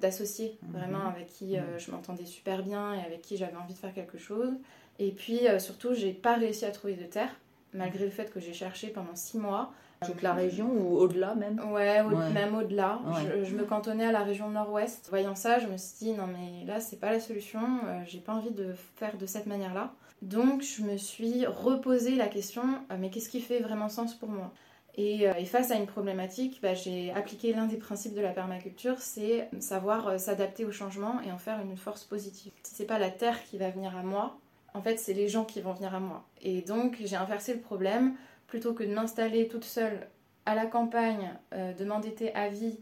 d'associé 0.00 0.58
mhm. 0.62 0.72
vraiment 0.72 1.06
avec 1.06 1.26
qui 1.26 1.56
mhm. 1.56 1.78
je 1.78 1.90
m'entendais 1.90 2.24
super 2.24 2.62
bien 2.62 2.94
et 2.94 3.04
avec 3.04 3.20
qui 3.20 3.36
j'avais 3.36 3.56
envie 3.56 3.74
de 3.74 3.78
faire 3.78 3.92
quelque 3.92 4.16
chose. 4.16 4.54
Et 4.98 5.12
puis 5.12 5.40
surtout 5.58 5.92
j'ai 5.92 6.14
pas 6.14 6.34
réussi 6.34 6.64
à 6.64 6.70
trouver 6.70 6.94
de 6.94 7.04
terre 7.04 7.30
malgré 7.74 8.06
le 8.06 8.10
fait 8.10 8.32
que 8.32 8.40
j'ai 8.40 8.54
cherché 8.54 8.88
pendant 8.88 9.14
six 9.14 9.38
mois. 9.38 9.72
Toute 10.04 10.22
la 10.22 10.32
région 10.32 10.70
ou 10.70 10.96
au-delà 10.96 11.34
même 11.34 11.60
Ouais, 11.70 12.02
même 12.32 12.54
au-delà. 12.54 13.00
Je, 13.44 13.54
me 13.54 13.64
cantonnais 13.64 14.06
à 14.06 14.12
la 14.12 14.22
région 14.22 14.50
nord-ouest. 14.50 15.06
Voyant 15.10 15.34
ça, 15.34 15.58
je 15.58 15.66
me 15.66 15.76
suis 15.76 16.06
dit 16.06 16.12
non 16.12 16.26
mais 16.26 16.64
là 16.66 16.80
c'est 16.80 16.98
pas 16.98 17.12
la 17.12 17.20
solution, 17.20 17.60
euh, 17.60 18.02
j'ai 18.06 18.20
pas 18.20 18.32
envie 18.34 18.50
de 18.50 18.74
faire 18.96 19.16
de 19.16 19.26
cette 19.26 19.46
manière-là. 19.46 19.92
Donc 20.22 20.62
je 20.62 20.82
me 20.82 20.96
suis 20.96 21.46
reposé 21.46 22.14
la 22.14 22.28
question 22.28 22.62
euh, 22.90 22.96
mais 22.98 23.10
qu'est-ce 23.10 23.28
qui 23.28 23.40
fait 23.40 23.60
vraiment 23.60 23.88
sens 23.88 24.14
pour 24.14 24.28
moi? 24.28 24.52
Et, 24.94 25.26
euh, 25.26 25.32
et, 25.38 25.46
face 25.46 25.70
à 25.70 25.76
une 25.76 25.86
problématique, 25.86 26.60
bah, 26.62 26.74
j'ai 26.74 27.12
appliqué 27.12 27.54
l'un 27.54 27.64
des 27.64 27.78
principes 27.78 28.14
de 28.14 28.20
la 28.20 28.28
permaculture, 28.28 28.98
c'est 28.98 29.48
savoir 29.58 30.20
s'adapter 30.20 30.66
au 30.66 30.70
changement 30.70 31.18
et 31.26 31.32
en 31.32 31.38
faire 31.38 31.60
une 31.60 31.78
force 31.78 32.04
positive. 32.04 32.52
C'est 32.62 32.84
pas 32.84 32.98
la 32.98 33.10
terre 33.10 33.42
qui 33.44 33.56
va 33.56 33.70
venir 33.70 33.96
à 33.96 34.02
moi, 34.02 34.36
en 34.74 34.82
fait 34.82 34.98
c'est 34.98 35.14
les 35.14 35.28
gens 35.28 35.44
qui 35.44 35.60
vont 35.62 35.72
venir 35.72 35.94
à 35.94 36.00
moi. 36.00 36.24
Et 36.42 36.60
donc 36.60 36.98
j'ai 37.02 37.16
inversé 37.16 37.54
le 37.54 37.60
problème 37.60 38.14
plutôt 38.52 38.74
que 38.74 38.84
de 38.84 38.92
m'installer 38.92 39.48
toute 39.48 39.64
seule 39.64 40.06
à 40.44 40.54
la 40.54 40.66
campagne, 40.66 41.32
euh, 41.54 41.72
de 41.72 41.86
m'endetter 41.86 42.34
à 42.34 42.50
vie 42.50 42.78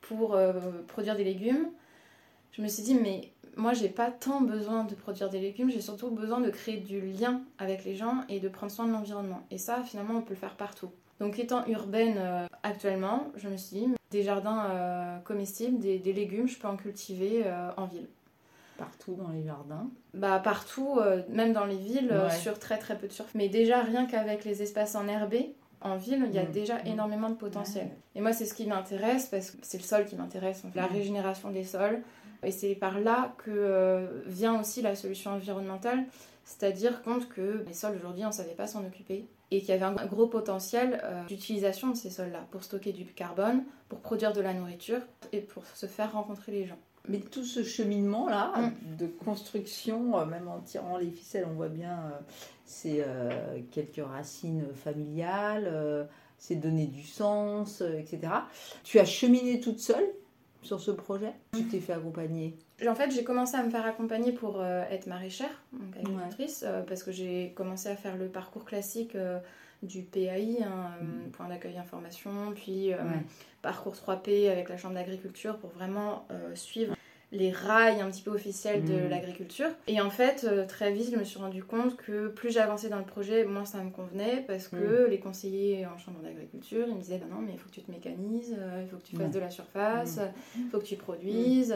pour 0.00 0.36
euh, 0.36 0.52
produire 0.86 1.16
des 1.16 1.24
légumes, 1.24 1.70
je 2.52 2.62
me 2.62 2.68
suis 2.68 2.84
dit, 2.84 2.94
mais 2.94 3.32
moi, 3.56 3.72
j'ai 3.72 3.88
pas 3.88 4.12
tant 4.12 4.40
besoin 4.40 4.84
de 4.84 4.94
produire 4.94 5.28
des 5.28 5.40
légumes, 5.40 5.72
j'ai 5.72 5.80
surtout 5.80 6.10
besoin 6.10 6.40
de 6.40 6.50
créer 6.50 6.76
du 6.76 7.00
lien 7.00 7.40
avec 7.58 7.84
les 7.84 7.96
gens 7.96 8.22
et 8.28 8.38
de 8.38 8.48
prendre 8.48 8.70
soin 8.70 8.86
de 8.86 8.92
l'environnement. 8.92 9.42
Et 9.50 9.58
ça, 9.58 9.82
finalement, 9.82 10.18
on 10.18 10.22
peut 10.22 10.34
le 10.34 10.38
faire 10.38 10.54
partout. 10.54 10.92
Donc, 11.18 11.40
étant 11.40 11.66
urbaine 11.66 12.14
euh, 12.18 12.46
actuellement, 12.62 13.26
je 13.34 13.48
me 13.48 13.56
suis 13.56 13.76
dit, 13.76 13.88
des 14.12 14.22
jardins 14.22 15.20
comestibles, 15.24 15.80
des, 15.80 15.98
légumes, 16.12 16.46
je 16.46 16.56
peux 16.56 16.68
en 16.68 16.76
cultiver 16.76 17.44
en 17.76 17.86
ville. 17.86 18.06
Partout 18.78 19.14
dans 19.14 19.28
les 19.28 19.44
jardins 19.44 19.90
Bah 20.14 20.40
partout, 20.42 20.98
même 21.28 21.52
dans 21.52 21.66
les 21.66 21.76
villes, 21.76 22.14
sur 22.40 22.58
très 22.58 22.78
très 22.78 22.96
peu 22.96 23.06
de 23.06 23.12
surface. 23.12 23.34
Mais 23.34 23.48
déjà, 23.48 23.82
rien 23.82 24.06
qu'avec 24.06 24.44
les 24.44 24.62
espaces 24.62 24.94
enherbés, 24.94 25.52
en 25.80 25.96
ville, 25.96 26.24
il 26.28 26.34
y 26.34 26.38
a 26.38 26.44
mm. 26.44 26.52
déjà 26.52 26.76
mm. 26.76 26.86
énormément 26.86 27.30
de 27.30 27.34
potentiel. 27.34 27.90
Et 28.14 28.20
moi, 28.20 28.32
c'est 28.32 28.46
ce 28.46 28.54
qui 28.54 28.66
m'intéresse, 28.66 29.26
parce 29.26 29.50
que 29.50 29.58
c'est 29.62 29.78
le 29.78 29.84
sol 29.84 30.04
qui 30.06 30.16
m'intéresse, 30.16 30.62
la 30.74 30.86
mm. 30.86 30.92
régénération 30.92 31.50
des 31.50 31.64
sols. 31.64 32.02
Et 32.44 32.52
c'est 32.52 32.76
par 32.76 33.00
là 33.00 33.34
que 33.38 34.22
vient 34.26 34.60
aussi 34.60 34.80
la 34.80 34.94
solution 34.94 35.32
environnementale, 35.32 36.04
c'est-à-dire 36.44 37.02
compte 37.02 37.28
que 37.28 37.64
les 37.66 37.74
sols 37.74 37.96
aujourd'hui, 37.96 38.24
on 38.24 38.28
ne 38.28 38.32
savait 38.32 38.54
pas 38.54 38.66
s'en 38.66 38.84
occuper 38.84 39.26
et 39.50 39.60
qu'il 39.60 39.70
y 39.70 39.72
avait 39.72 39.84
un 39.84 40.06
gros 40.06 40.26
potentiel 40.26 41.00
euh, 41.04 41.24
d'utilisation 41.24 41.88
de 41.88 41.96
ces 41.96 42.10
sols-là 42.10 42.46
pour 42.50 42.62
stocker 42.62 42.92
du 42.92 43.04
carbone, 43.06 43.64
pour 43.88 44.00
produire 44.00 44.32
de 44.32 44.40
la 44.40 44.52
nourriture 44.52 45.00
et 45.32 45.40
pour 45.40 45.64
se 45.66 45.86
faire 45.86 46.12
rencontrer 46.12 46.52
les 46.52 46.66
gens. 46.66 46.78
Mais 47.08 47.18
tout 47.18 47.44
ce 47.44 47.62
cheminement-là 47.62 48.52
mm. 48.56 48.96
de 48.96 49.06
construction, 49.06 50.18
euh, 50.18 50.24
même 50.26 50.48
en 50.48 50.60
tirant 50.60 50.98
les 50.98 51.10
ficelles, 51.10 51.46
on 51.50 51.54
voit 51.54 51.68
bien, 51.68 51.98
euh, 51.98 52.18
c'est 52.64 53.04
quelques 53.70 54.06
racines 54.06 54.66
familiales, 54.74 56.06
c'est 56.36 56.56
donner 56.56 56.86
du 56.86 57.02
sens, 57.02 57.80
etc. 57.80 58.32
Tu 58.84 58.98
as 58.98 59.06
cheminé 59.06 59.58
toute 59.58 59.80
seule 59.80 60.04
sur 60.62 60.80
ce 60.80 60.90
projet? 60.90 61.32
Tu 61.54 61.64
t'es 61.64 61.80
fait 61.80 61.94
accompagner? 61.94 62.56
En 62.86 62.94
fait, 62.94 63.10
j'ai 63.10 63.24
commencé 63.24 63.56
à 63.56 63.62
me 63.62 63.70
faire 63.70 63.86
accompagner 63.86 64.32
pour 64.32 64.60
euh, 64.60 64.84
être 64.90 65.06
maraîchère, 65.06 65.62
donc 65.72 65.96
agricultrice, 65.96 66.64
euh, 66.66 66.82
parce 66.82 67.02
que 67.02 67.10
j'ai 67.10 67.52
commencé 67.56 67.88
à 67.88 67.96
faire 67.96 68.16
le 68.16 68.28
parcours 68.28 68.64
classique 68.64 69.14
euh, 69.14 69.38
du 69.82 70.02
PAI, 70.02 70.58
hein, 70.62 70.90
mm. 71.00 71.30
point 71.30 71.48
d'accueil 71.48 71.76
information, 71.78 72.52
puis 72.54 72.90
parcours 73.62 73.94
3P 73.94 74.50
avec 74.50 74.68
la 74.68 74.76
Chambre 74.76 74.94
d'agriculture 74.94 75.58
pour 75.58 75.70
vraiment 75.70 76.26
suivre 76.54 76.94
les 77.30 77.50
rails 77.50 78.00
un 78.00 78.10
petit 78.10 78.22
peu 78.22 78.30
officiels 78.30 78.84
de 78.84 78.94
mm. 78.94 79.08
l'agriculture. 79.08 79.68
Et 79.86 80.00
en 80.00 80.10
fait, 80.10 80.46
très 80.66 80.92
vite, 80.92 81.10
je 81.12 81.16
me 81.18 81.24
suis 81.24 81.38
rendu 81.38 81.62
compte 81.62 81.96
que 81.96 82.28
plus 82.28 82.50
j'avançais 82.50 82.88
dans 82.88 82.98
le 82.98 83.04
projet, 83.04 83.44
moins 83.44 83.64
ça 83.64 83.78
me 83.78 83.90
convenait 83.90 84.44
parce 84.46 84.68
que 84.68 85.06
mm. 85.06 85.10
les 85.10 85.20
conseillers 85.20 85.86
en 85.86 85.98
chambre 85.98 86.20
d'agriculture, 86.20 86.86
ils 86.88 86.94
me 86.94 87.00
disaient 87.00 87.18
bah 87.18 87.26
non, 87.30 87.40
mais 87.40 87.52
il 87.52 87.58
faut 87.58 87.68
que 87.68 87.74
tu 87.74 87.82
te 87.82 87.90
mécanises, 87.90 88.56
il 88.82 88.88
faut 88.88 88.96
que 88.96 89.06
tu 89.06 89.16
fasses 89.16 89.32
de 89.32 89.40
la 89.40 89.50
surface, 89.50 90.20
il 90.56 90.68
faut 90.70 90.78
que 90.78 90.86
tu 90.86 90.96
produises. 90.96 91.74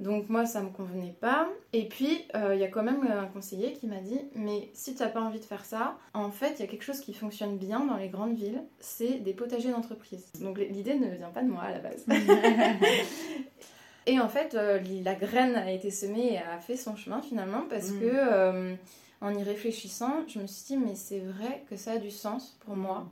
Donc 0.00 0.30
moi, 0.30 0.46
ça 0.46 0.62
me 0.62 0.70
convenait 0.70 1.14
pas. 1.20 1.48
Et 1.74 1.86
puis, 1.86 2.24
euh, 2.34 2.54
il 2.54 2.60
y 2.60 2.64
a 2.64 2.68
quand 2.68 2.82
même 2.82 3.06
un 3.06 3.26
conseiller 3.26 3.74
qui 3.74 3.86
m'a 3.86 4.00
dit, 4.00 4.18
mais 4.34 4.70
si 4.72 4.94
tu 4.94 5.02
n'as 5.02 5.10
pas 5.10 5.20
envie 5.20 5.38
de 5.38 5.44
faire 5.44 5.66
ça, 5.66 5.98
en 6.14 6.30
fait, 6.30 6.54
il 6.58 6.60
y 6.60 6.62
a 6.62 6.66
quelque 6.66 6.84
chose 6.84 7.00
qui 7.00 7.12
fonctionne 7.12 7.58
bien 7.58 7.84
dans 7.84 7.98
les 7.98 8.08
grandes 8.08 8.34
villes, 8.34 8.62
c'est 8.78 9.18
des 9.18 9.34
potagers 9.34 9.70
d'entreprise. 9.70 10.32
Donc 10.40 10.58
l'idée 10.58 10.94
ne 10.94 11.10
vient 11.14 11.28
pas 11.28 11.42
de 11.42 11.48
moi 11.48 11.64
à 11.64 11.72
la 11.72 11.80
base. 11.80 12.06
et 14.10 14.20
en 14.20 14.28
fait, 14.28 14.54
euh, 14.54 14.80
la 15.04 15.14
graine 15.14 15.54
a 15.54 15.70
été 15.70 15.90
semée 15.90 16.34
et 16.34 16.38
a 16.38 16.58
fait 16.58 16.76
son 16.76 16.96
chemin 16.96 17.22
finalement, 17.22 17.62
parce 17.68 17.90
mm. 17.90 18.00
que 18.00 18.06
euh, 18.06 18.74
en 19.20 19.34
y 19.34 19.42
réfléchissant, 19.42 20.24
je 20.26 20.38
me 20.40 20.46
suis 20.46 20.74
dit, 20.74 20.76
mais 20.76 20.94
c'est 20.94 21.20
vrai 21.20 21.64
que 21.68 21.76
ça 21.76 21.92
a 21.92 21.98
du 21.98 22.10
sens 22.10 22.56
pour 22.64 22.76
moi 22.76 23.06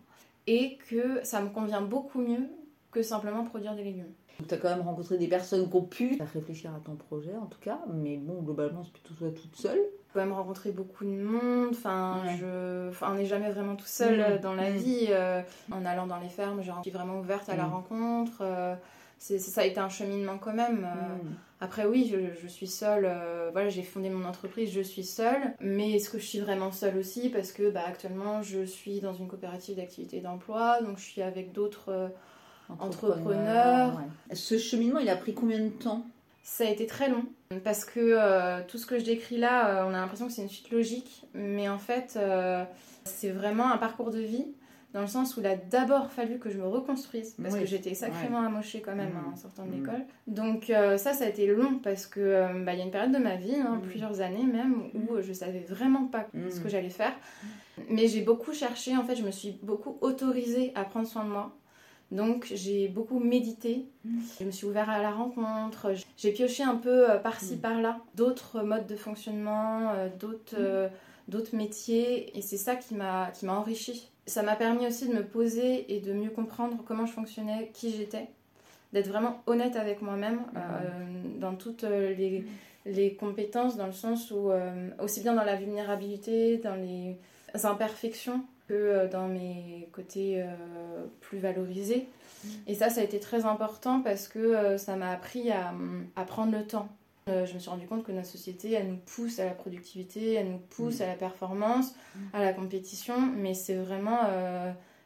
et 0.47 0.78
que 0.88 1.23
ça 1.25 1.40
me 1.40 1.50
convient 1.50 1.83
beaucoup 1.83 2.21
mieux 2.21 2.49
que 2.90 3.02
simplement 3.02 3.45
produire 3.45 3.75
des 3.75 3.85
légumes. 3.85 4.12
Tu 4.47 4.55
as 4.55 4.57
quand 4.57 4.69
même 4.71 4.83
rencontré 4.83 5.19
des 5.19 5.26
personnes 5.26 5.69
qui 5.69 5.76
ont 5.76 5.83
pu 5.83 6.19
réfléchir 6.33 6.73
à 6.75 6.78
ton 6.78 6.95
projet 6.95 7.35
en 7.37 7.47
tout 7.47 7.59
cas, 7.61 7.81
mais 7.93 8.17
bon, 8.17 8.40
globalement, 8.40 8.85
c'est 8.85 8.93
plutôt 8.93 9.14
toi 9.14 9.28
toute 9.31 9.57
seule. 9.57 9.78
J'ai 9.78 10.14
quand 10.14 10.21
même 10.21 10.33
rencontré 10.33 10.71
beaucoup 10.71 11.05
de 11.05 11.11
monde, 11.11 11.71
enfin, 11.73 12.23
je... 12.38 12.88
enfin 12.88 13.09
on 13.12 13.14
n'est 13.17 13.26
jamais 13.26 13.50
vraiment 13.50 13.76
tout 13.76 13.87
seul 13.87 14.21
euh, 14.21 14.38
dans 14.38 14.55
la 14.55 14.71
vie. 14.71 15.09
Euh, 15.11 15.43
en 15.71 15.85
allant 15.85 16.07
dans 16.07 16.19
les 16.19 16.28
fermes, 16.28 16.62
j'ai 16.62 16.73
suis 16.83 16.90
vraiment 16.90 17.19
ouverte 17.19 17.49
à 17.49 17.57
la 17.57 17.67
rencontre. 17.67 18.43
Euh, 19.18 19.38
c'est, 19.38 19.38
ça 19.38 19.62
a 19.62 19.64
été 19.64 19.80
un 19.80 19.88
cheminement 19.88 20.38
quand 20.38 20.54
même. 20.54 20.87
Après, 21.60 21.87
oui, 21.87 22.08
je, 22.10 22.40
je 22.40 22.46
suis 22.46 22.68
seule. 22.68 23.10
voilà, 23.52 23.68
j'ai 23.68 23.82
fondé 23.82 24.10
mon 24.10 24.26
entreprise, 24.26 24.72
je 24.72 24.80
suis 24.80 25.04
seule. 25.04 25.54
Mais 25.60 25.92
est-ce 25.92 26.08
que 26.10 26.18
je 26.18 26.25
suis 26.25 26.38
vraiment 26.38 26.70
seule 26.70 26.96
aussi? 26.96 27.28
Parce 27.28 27.52
que 27.52 27.70
bah, 27.70 27.82
actuellement, 27.87 28.42
je 28.42 28.64
suis 28.64 29.00
dans 29.00 29.14
une 29.14 29.28
coopérative 29.28 29.76
d'activité 29.76 30.20
d'emploi, 30.20 30.80
donc 30.82 30.98
je 30.98 31.04
suis 31.04 31.22
avec 31.22 31.52
d'autres 31.52 32.12
entrepreneur. 32.78 34.00
Ce 34.32 34.58
cheminement, 34.58 35.00
il 35.00 35.08
a 35.08 35.16
pris 35.16 35.34
combien 35.34 35.58
de 35.58 35.70
temps? 35.70 36.06
Ça 36.42 36.64
a 36.64 36.68
été 36.68 36.87
très 36.87 37.08
long 37.08 37.25
parce 37.64 37.84
que 37.84 38.00
euh, 38.00 38.60
tout 38.66 38.78
ce 38.78 38.87
que 38.87 38.98
je 38.98 39.04
décris 39.04 39.38
là, 39.38 39.68
euh, 39.68 39.88
on 39.88 39.94
a 39.94 40.00
l'impression 40.00 40.26
que 40.26 40.32
c'est 40.32 40.42
une 40.42 40.48
suite 40.48 40.70
logique, 40.70 41.26
mais 41.34 41.68
en 41.68 41.78
fait, 41.78 42.14
euh, 42.16 42.64
c'est 43.04 43.30
vraiment 43.30 43.70
un 43.70 43.78
parcours 43.78 44.10
de 44.10 44.20
vie 44.20 44.46
dans 44.95 45.02
le 45.02 45.07
sens 45.07 45.37
où 45.37 45.40
il 45.40 45.47
a 45.47 45.57
d'abord 45.57 46.11
fallu 46.11 46.38
que 46.38 46.49
je 46.50 46.59
me 46.59 46.66
reconstruise 46.66 47.37
parce 47.42 47.54
que 47.54 47.66
j'étais 47.66 47.95
sacrément 47.95 48.40
amochée 48.40 48.80
quand 48.80 48.95
même 48.95 49.12
hein, 49.16 49.33
en 49.33 49.37
sortant 49.37 49.66
de 49.66 49.71
mmh. 49.71 49.75
l'école. 49.75 50.04
Donc 50.26 50.66
ça, 50.66 51.12
ça 51.12 51.25
a 51.25 51.28
été 51.28 51.47
long 51.47 51.78
parce 51.83 52.07
que 52.07 52.64
bah, 52.64 52.73
il 52.73 52.78
y 52.78 52.83
a 52.83 52.85
une 52.85 52.90
période 52.90 53.12
de 53.12 53.18
ma 53.18 53.37
vie, 53.37 53.54
hein, 53.54 53.76
mmh. 53.76 53.83
plusieurs 53.83 54.21
années 54.21 54.45
même, 54.45 54.85
où 54.95 55.21
je 55.21 55.33
savais 55.33 55.64
vraiment 55.68 56.07
pas 56.07 56.26
ce 56.50 56.61
que 56.61 56.68
j'allais 56.68 56.90
faire. 56.90 57.12
Mais 57.90 58.09
j'ai 58.09 58.23
beaucoup 58.23 58.52
cherché, 58.52 58.97
en 58.97 59.04
fait, 59.04 59.14
je 59.14 59.23
me 59.23 59.30
suis 59.30 59.59
beaucoup 59.62 59.99
autorisée 60.00 60.73
à 60.75 60.85
prendre 60.85 61.07
soin 61.07 61.25
de 61.25 61.30
moi. 61.30 61.54
Donc 62.11 62.50
j'ai 62.54 62.88
beaucoup 62.88 63.18
médité, 63.21 63.87
je 64.40 64.45
me 64.45 64.50
suis 64.50 64.66
ouvert 64.66 64.88
à 64.88 65.02
la 65.02 65.11
rencontre, 65.11 65.92
j'ai 66.16 66.33
pioché 66.33 66.62
un 66.62 66.76
peu 66.76 67.11
euh, 67.11 67.18
par-ci 67.18 67.57
mm. 67.57 67.61
par-là 67.61 68.00
d'autres 68.14 68.62
modes 68.62 68.87
de 68.87 68.97
fonctionnement, 68.97 69.90
euh, 69.90 70.09
d'autres, 70.18 70.57
mm. 70.57 70.61
euh, 70.61 70.88
d'autres 71.28 71.54
métiers 71.54 72.37
et 72.37 72.40
c'est 72.40 72.57
ça 72.57 72.76
qui 72.76 72.95
m'a, 72.95 73.30
qui 73.33 73.45
m'a 73.45 73.52
enrichi. 73.52 74.11
Ça 74.28 74.42
m'a 74.42 74.54
permis 74.54 74.87
aussi 74.87 75.08
de 75.08 75.14
me 75.14 75.25
poser 75.25 75.92
et 75.92 76.00
de 76.00 76.12
mieux 76.12 76.30
comprendre 76.30 76.76
comment 76.87 77.06
je 77.06 77.12
fonctionnais, 77.12 77.70
qui 77.75 77.90
j'étais, 77.90 78.28
d'être 78.92 79.08
vraiment 79.08 79.42
honnête 79.47 79.75
avec 79.75 80.02
moi-même 80.02 80.40
mm. 80.52 81.40
dans 81.40 81.54
toutes 81.54 81.82
les, 81.82 82.44
les, 82.87 83.14
compétences, 83.14 83.76
dans 83.76 83.87
le 83.87 83.92
sens 83.92 84.30
où 84.30 84.50
aussi 85.02 85.20
bien 85.20 85.35
dans 85.35 85.44
la 85.44 85.56
vulnérabilité, 85.56 86.58
dans 86.58 86.76
les 86.76 87.16
imperfections 87.64 88.44
que 88.68 88.75
euh, 88.75 89.08
dans 89.08 89.28
mes 89.28 89.88
côtés 89.92 90.42
euh, 90.42 91.06
plus 91.20 91.38
valorisés. 91.38 92.06
Mm. 92.44 92.49
Et 92.68 92.75
ça, 92.75 92.90
ça 92.90 93.00
a 93.00 93.04
été 93.04 93.18
très 93.18 93.47
important 93.47 94.00
parce 94.00 94.28
que 94.28 94.38
euh, 94.38 94.78
ça 94.78 94.97
m'a 94.97 95.11
appris 95.11 95.50
à, 95.50 95.73
à, 96.14 96.25
prendre 96.25 96.52
le 96.52 96.64
temps. 96.64 96.88
Je 97.47 97.54
me 97.54 97.58
suis 97.58 97.70
rendu 97.70 97.87
compte 97.87 98.04
que 98.04 98.12
notre 98.12 98.28
société, 98.28 98.73
elle 98.73 98.88
nous 98.88 98.99
pousse 98.99 99.38
à 99.38 99.44
la 99.44 99.52
productivité, 99.52 100.35
elle 100.35 100.50
nous 100.50 100.58
pousse 100.58 101.00
mm. 101.00 101.02
à 101.02 101.06
la 101.06 101.14
performance, 101.14 101.94
mm. 102.14 102.20
à 102.32 102.44
la 102.44 102.52
compétition, 102.52 103.20
mais 103.20 103.54
c'est 103.54 103.76
vraiment 103.76 104.20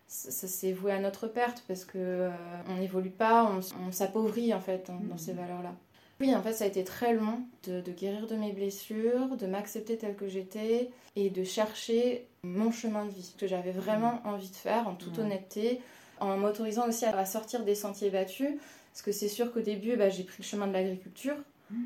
ça, 0.07 0.47
s'est 0.47 0.73
voué 0.73 0.93
à 0.93 0.99
notre 0.99 1.27
perte 1.27 1.65
parce 1.67 1.85
que 1.85 2.31
on 2.69 2.77
n'évolue 2.77 3.11
pas, 3.11 3.51
on, 3.87 3.93
s'appauvrit 3.93 4.53
en 4.53 4.61
fait 4.61 4.91
dans 5.09 5.19
ces 5.19 5.33
valeurs-là. 5.33 5.75
Oui, 6.23 6.35
en 6.37 6.43
fait, 6.43 6.53
ça 6.53 6.65
a 6.65 6.67
été 6.69 6.85
très 6.85 7.15
long 7.15 7.41
de, 7.65 7.81
de 7.81 7.91
guérir 7.91 8.29
de 8.29 8.37
mes 8.37 8.53
blessures, 8.53 9.37
de 9.37 9.47
m'accepter 9.47 9.97
telle 9.97 10.15
que 10.15 10.29
j'étais 10.29 10.91
et 11.17 11.31
de 11.31 11.43
chercher 11.43 12.29
mon 12.45 12.71
chemin 12.71 13.07
de 13.07 13.11
vie, 13.11 13.35
que 13.37 13.49
j'avais 13.49 13.73
vraiment 13.73 14.21
mm. 14.25 14.29
envie 14.29 14.51
de 14.51 14.55
faire 14.55 14.87
en 14.87 14.95
toute 14.95 15.19
honnêteté, 15.19 15.81
en 16.21 16.37
m'autorisant 16.37 16.89
aussi 16.89 17.05
à 17.05 17.25
sortir 17.25 17.65
des 17.65 17.75
sentiers 17.75 18.11
battus, 18.11 18.51
parce 18.93 19.03
que 19.03 19.13
c'est 19.13 19.29
sûr 19.29 19.53
qu'au 19.53 19.63
début, 19.63 19.97
bah, 19.97 20.11
j'ai 20.11 20.23
pris 20.23 20.37
le 20.39 20.45
chemin 20.45 20.67
de 20.69 20.73
l'agriculture, 20.73 21.35
mm. 21.35 21.43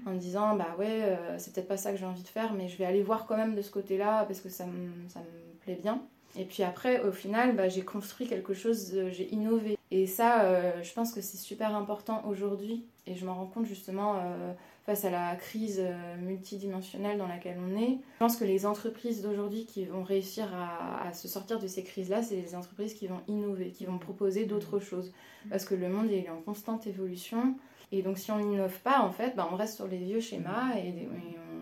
En 0.06 0.12
me 0.12 0.18
disant, 0.18 0.56
bah 0.56 0.74
ouais, 0.78 1.02
euh, 1.02 1.38
c'est 1.38 1.52
peut-être 1.52 1.68
pas 1.68 1.76
ça 1.76 1.92
que 1.92 1.98
j'ai 1.98 2.06
envie 2.06 2.22
de 2.22 2.28
faire, 2.28 2.52
mais 2.52 2.68
je 2.68 2.76
vais 2.76 2.84
aller 2.84 3.02
voir 3.02 3.26
quand 3.26 3.36
même 3.36 3.54
de 3.54 3.62
ce 3.62 3.70
côté-là, 3.70 4.24
parce 4.24 4.40
que 4.40 4.48
ça 4.48 4.66
me, 4.66 4.90
ça 5.08 5.20
me 5.20 5.58
plaît 5.60 5.78
bien. 5.80 6.02
Et 6.38 6.44
puis 6.44 6.62
après, 6.62 7.00
au 7.02 7.12
final, 7.12 7.56
bah, 7.56 7.68
j'ai 7.68 7.82
construit 7.82 8.26
quelque 8.26 8.54
chose, 8.54 8.94
j'ai 9.10 9.32
innové. 9.32 9.78
Et 9.90 10.06
ça, 10.06 10.42
euh, 10.42 10.82
je 10.82 10.92
pense 10.92 11.12
que 11.12 11.20
c'est 11.20 11.38
super 11.38 11.74
important 11.74 12.22
aujourd'hui, 12.26 12.84
et 13.06 13.14
je 13.14 13.24
m'en 13.24 13.34
rends 13.34 13.46
compte 13.46 13.66
justement... 13.66 14.16
Euh, 14.16 14.52
face 14.86 15.04
à 15.04 15.10
la 15.10 15.34
crise 15.34 15.80
euh, 15.80 16.16
multidimensionnelle 16.18 17.18
dans 17.18 17.26
laquelle 17.26 17.58
on 17.58 17.76
est. 17.76 17.98
Je 18.14 18.18
pense 18.20 18.36
que 18.36 18.44
les 18.44 18.64
entreprises 18.66 19.20
d'aujourd'hui 19.20 19.66
qui 19.66 19.84
vont 19.84 20.04
réussir 20.04 20.48
à, 20.54 21.12
se 21.12 21.26
sortir 21.26 21.58
de 21.58 21.66
ces 21.66 21.82
crises-là, 21.82 22.22
c'est 22.22 22.36
les 22.36 22.54
entreprises 22.54 22.94
qui 22.94 23.08
vont 23.08 23.20
innover, 23.26 23.70
qui 23.70 23.84
vont 23.84 23.98
proposer 23.98 24.44
d'autres 24.44 24.78
choses. 24.78 25.12
Parce 25.50 25.64
que 25.64 25.74
le 25.74 25.88
monde 25.88 26.10
est 26.10 26.28
en 26.30 26.40
constante 26.40 26.86
évolution. 26.86 27.56
Et 27.92 28.02
donc 28.02 28.18
si 28.18 28.30
on 28.32 28.38
n'innove 28.38 28.78
pas, 28.80 29.00
en 29.00 29.12
fait, 29.12 29.34
bah, 29.36 29.48
on 29.52 29.56
reste 29.56 29.76
sur 29.76 29.86
les 29.86 29.98
vieux 29.98 30.20
schémas 30.20 30.76
et, 30.76 30.92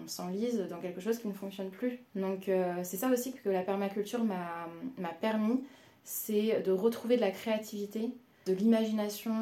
on 0.04 0.08
s'enlise 0.08 0.58
dans 0.68 0.80
quelque 0.80 1.00
chose 1.00 1.18
qui 1.18 1.28
ne 1.28 1.32
fonctionne 1.32 1.70
plus. 1.70 1.98
Donc 2.14 2.48
euh, 2.48 2.74
c'est 2.82 2.98
ça 2.98 3.08
aussi 3.08 3.32
que 3.32 3.48
la 3.48 3.62
permaculture 3.62 4.22
m'a 4.22 5.08
permis, 5.20 5.64
c'est 6.02 6.62
de 6.62 6.72
retrouver 6.72 7.16
de 7.16 7.22
la 7.22 7.30
créativité, 7.30 8.10
de 8.46 8.52
l'imagination, 8.52 9.32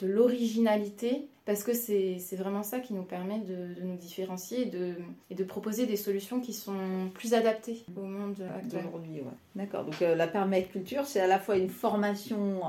de 0.00 0.06
l'originalité 0.06 1.28
parce 1.48 1.64
que 1.64 1.72
c'est 1.72 2.18
vraiment 2.36 2.62
ça 2.62 2.78
qui 2.78 2.92
nous 2.92 3.04
permet 3.04 3.38
de, 3.38 3.82
nous 3.82 3.96
différencier 3.96 4.64
et 4.64 4.66
de, 4.66 4.96
et 5.30 5.34
de, 5.34 5.44
proposer 5.44 5.86
des 5.86 5.96
solutions 5.96 6.40
qui 6.40 6.52
sont 6.52 7.10
plus 7.14 7.32
adaptées 7.32 7.86
au 7.96 8.02
monde 8.02 8.36
actuel. 8.54 8.82
D'aujourd'hui. 8.82 9.22
D'accord. 9.56 9.84
Donc 9.84 10.02
euh, 10.02 10.14
la 10.14 10.28
permaculture, 10.28 11.06
c'est 11.06 11.20
à 11.20 11.26
la 11.26 11.38
fois 11.38 11.56
une 11.56 11.70
formation 11.70 12.60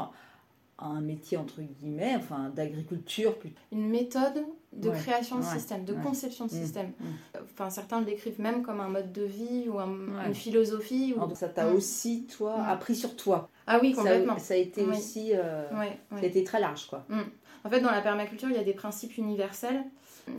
un 0.82 1.02
métier 1.02 1.38
entre 1.38 1.62
guillemets, 1.62 2.16
enfin 2.16 2.52
d'agriculture. 2.56 3.36
Une 3.72 3.90
méthode 3.90 4.46
de 4.74 4.90
création 4.90 5.40
de 5.40 5.44
système, 5.44 5.84
de 5.84 5.94
conception 5.94 6.46
de 6.46 6.54
mmh. 6.54 6.62
système. 6.62 6.88
Mmh. 7.00 7.06
Enfin, 7.54 7.70
certains 7.70 8.00
le 8.00 8.06
décrivent 8.06 8.40
même 8.40 8.64
comme 8.64 8.80
un 8.80 8.90
mode 8.90 9.12
de 9.12 9.24
vie 9.24 9.68
ou 9.68 9.80
une 9.80 10.36
philosophie. 10.36 11.14
Ou... 11.18 11.36
Ça 11.36 11.50
t'a 11.50 11.72
aussi, 11.72 12.28
toi, 12.28 12.62
appris 12.64 12.96
sur 12.96 13.16
toi. 13.16 13.50
Ah 13.68 13.80
oui, 13.82 13.94
complètement. 13.94 14.38
Ça, 14.38 14.54
a 14.54 14.58
été 14.58 14.84
aussi... 14.84 15.32
Euh, 15.34 15.68
ça 15.70 16.18
a 16.22 16.26
été 16.26 16.44
très 16.44 16.60
large, 16.60 16.88
quoi. 16.88 17.06
En 17.66 17.70
fait, 17.70 17.82
dans 17.82 17.92
la 17.92 18.02
permaculture, 18.02 18.50
il 18.50 18.56
y 18.56 18.60
a 18.60 18.64
des 18.64 18.74
principes 18.74 19.18
universels 19.18 19.84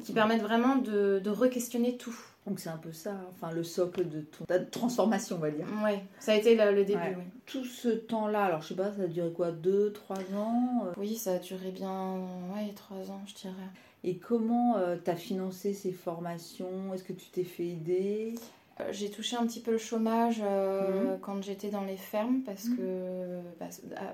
qui 0.05 0.13
permettent 0.13 0.43
vraiment 0.43 0.77
de, 0.77 1.21
de 1.23 1.31
re-questionner 1.31 1.97
tout. 1.97 2.17
Donc 2.47 2.59
c'est 2.59 2.71
un 2.71 2.79
peu 2.79 2.93
ça, 2.93 3.15
enfin 3.31 3.53
le 3.53 3.63
socle 3.63 4.09
de 4.09 4.23
ton, 4.23 4.45
ta 4.47 4.59
transformation, 4.59 5.37
on 5.37 5.41
va 5.41 5.51
dire. 5.51 5.67
Oui, 5.85 5.93
ça 6.19 6.33
a 6.33 6.37
été 6.37 6.55
le, 6.55 6.85
début. 6.85 7.01
Oui. 7.17 7.25
Tout 7.45 7.65
ce 7.65 7.89
temps-là, 7.89 8.45
alors 8.45 8.63
je 8.63 8.69
sais 8.69 8.75
pas, 8.75 8.93
ça 8.93 9.03
a 9.03 9.07
duré 9.07 9.31
quoi, 9.31 9.53
deux, 9.53 9.93
trois 9.93 10.21
ans 10.35 10.87
euh? 10.87 10.93
Oui, 10.97 11.17
ça 11.17 11.35
a 11.35 11.39
duré 11.39 11.71
bien, 11.71 12.15
ouais, 12.55 12.73
trois 12.75 13.11
ans, 13.11 13.21
je 13.27 13.35
dirais. 13.35 13.55
Et 14.05 14.17
comment 14.17 14.79
euh, 14.79 14.97
tu 15.03 15.11
as 15.11 15.17
financé 15.17 15.75
ces 15.75 15.93
formations? 15.93 16.95
Est-ce 16.95 17.05
que 17.05 17.13
tu 17.13 17.29
t'es 17.29 17.45
fait 17.45 17.69
aider? 17.69 18.35
Euh, 18.81 18.89
j'ai 18.93 19.11
touché 19.11 19.37
un 19.37 19.47
petit 19.47 19.61
peu 19.61 19.73
le 19.73 19.79
chômage 19.79 20.41
mhm. 20.41 21.19
quand 21.21 21.43
j'étais 21.43 21.69
dans 21.69 21.85
les 21.85 21.97
fermes 21.97 22.41
parce 22.41 22.65
mhm. 22.65 22.77
que 22.77 23.41
bah, 23.59 23.67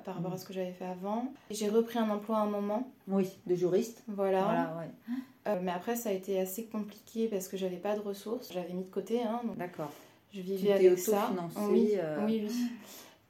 par 0.04 0.16
rapport 0.16 0.32
à 0.32 0.34
mhm. 0.34 0.40
ce 0.40 0.44
que 0.44 0.52
j'avais 0.52 0.72
fait 0.72 0.86
avant. 0.86 1.32
J'ai 1.50 1.68
repris 1.68 1.98
un 1.98 2.10
emploi 2.10 2.38
à 2.38 2.40
un 2.40 2.50
moment. 2.50 2.90
Oui, 3.06 3.28
de 3.46 3.54
juriste. 3.54 4.02
Voilà. 4.08 4.42
voilà 4.42 4.76
ouais. 4.78 5.14
Euh, 5.46 5.58
mais 5.62 5.72
après, 5.72 5.96
ça 5.96 6.10
a 6.10 6.12
été 6.12 6.38
assez 6.40 6.64
compliqué 6.66 7.28
parce 7.28 7.48
que 7.48 7.56
j'avais 7.56 7.76
pas 7.76 7.94
de 7.94 8.00
ressources. 8.00 8.52
J'avais 8.52 8.72
mis 8.72 8.84
de 8.84 8.90
côté. 8.90 9.22
Hein, 9.22 9.40
D'accord. 9.56 9.92
Je 10.32 10.40
vivais 10.40 10.72
avec 10.72 10.98
ça. 10.98 11.30
Oui, 11.70 11.92
euh, 11.94 12.18
oui, 12.26 12.46
oui. 12.48 12.70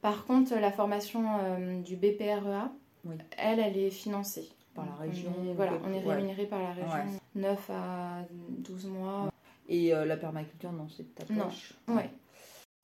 Par 0.01 0.25
contre, 0.25 0.55
la 0.55 0.71
formation 0.71 1.23
euh, 1.39 1.81
du 1.81 1.95
BPREA, 1.95 2.71
elle, 3.37 3.59
elle 3.59 3.77
est 3.77 3.89
financée. 3.89 4.49
Par 4.73 4.85
la 4.85 4.93
région. 4.93 5.33
On 5.39 5.49
est, 5.49 5.53
voilà, 5.53 5.73
on 5.83 5.91
est 5.91 5.99
rémunéré 5.99 6.45
par 6.45 6.61
la 6.61 6.71
région. 6.71 7.19
9 7.35 7.69
à 7.71 8.25
12 8.29 8.85
mois. 8.87 9.31
Et 9.69 9.89
la 9.89 10.17
permaculture, 10.17 10.71
non, 10.71 10.87
c'est 10.95 11.15
ta 11.15 11.25
poche. 11.25 11.73
Non, 11.87 11.95
ouais. 11.95 12.09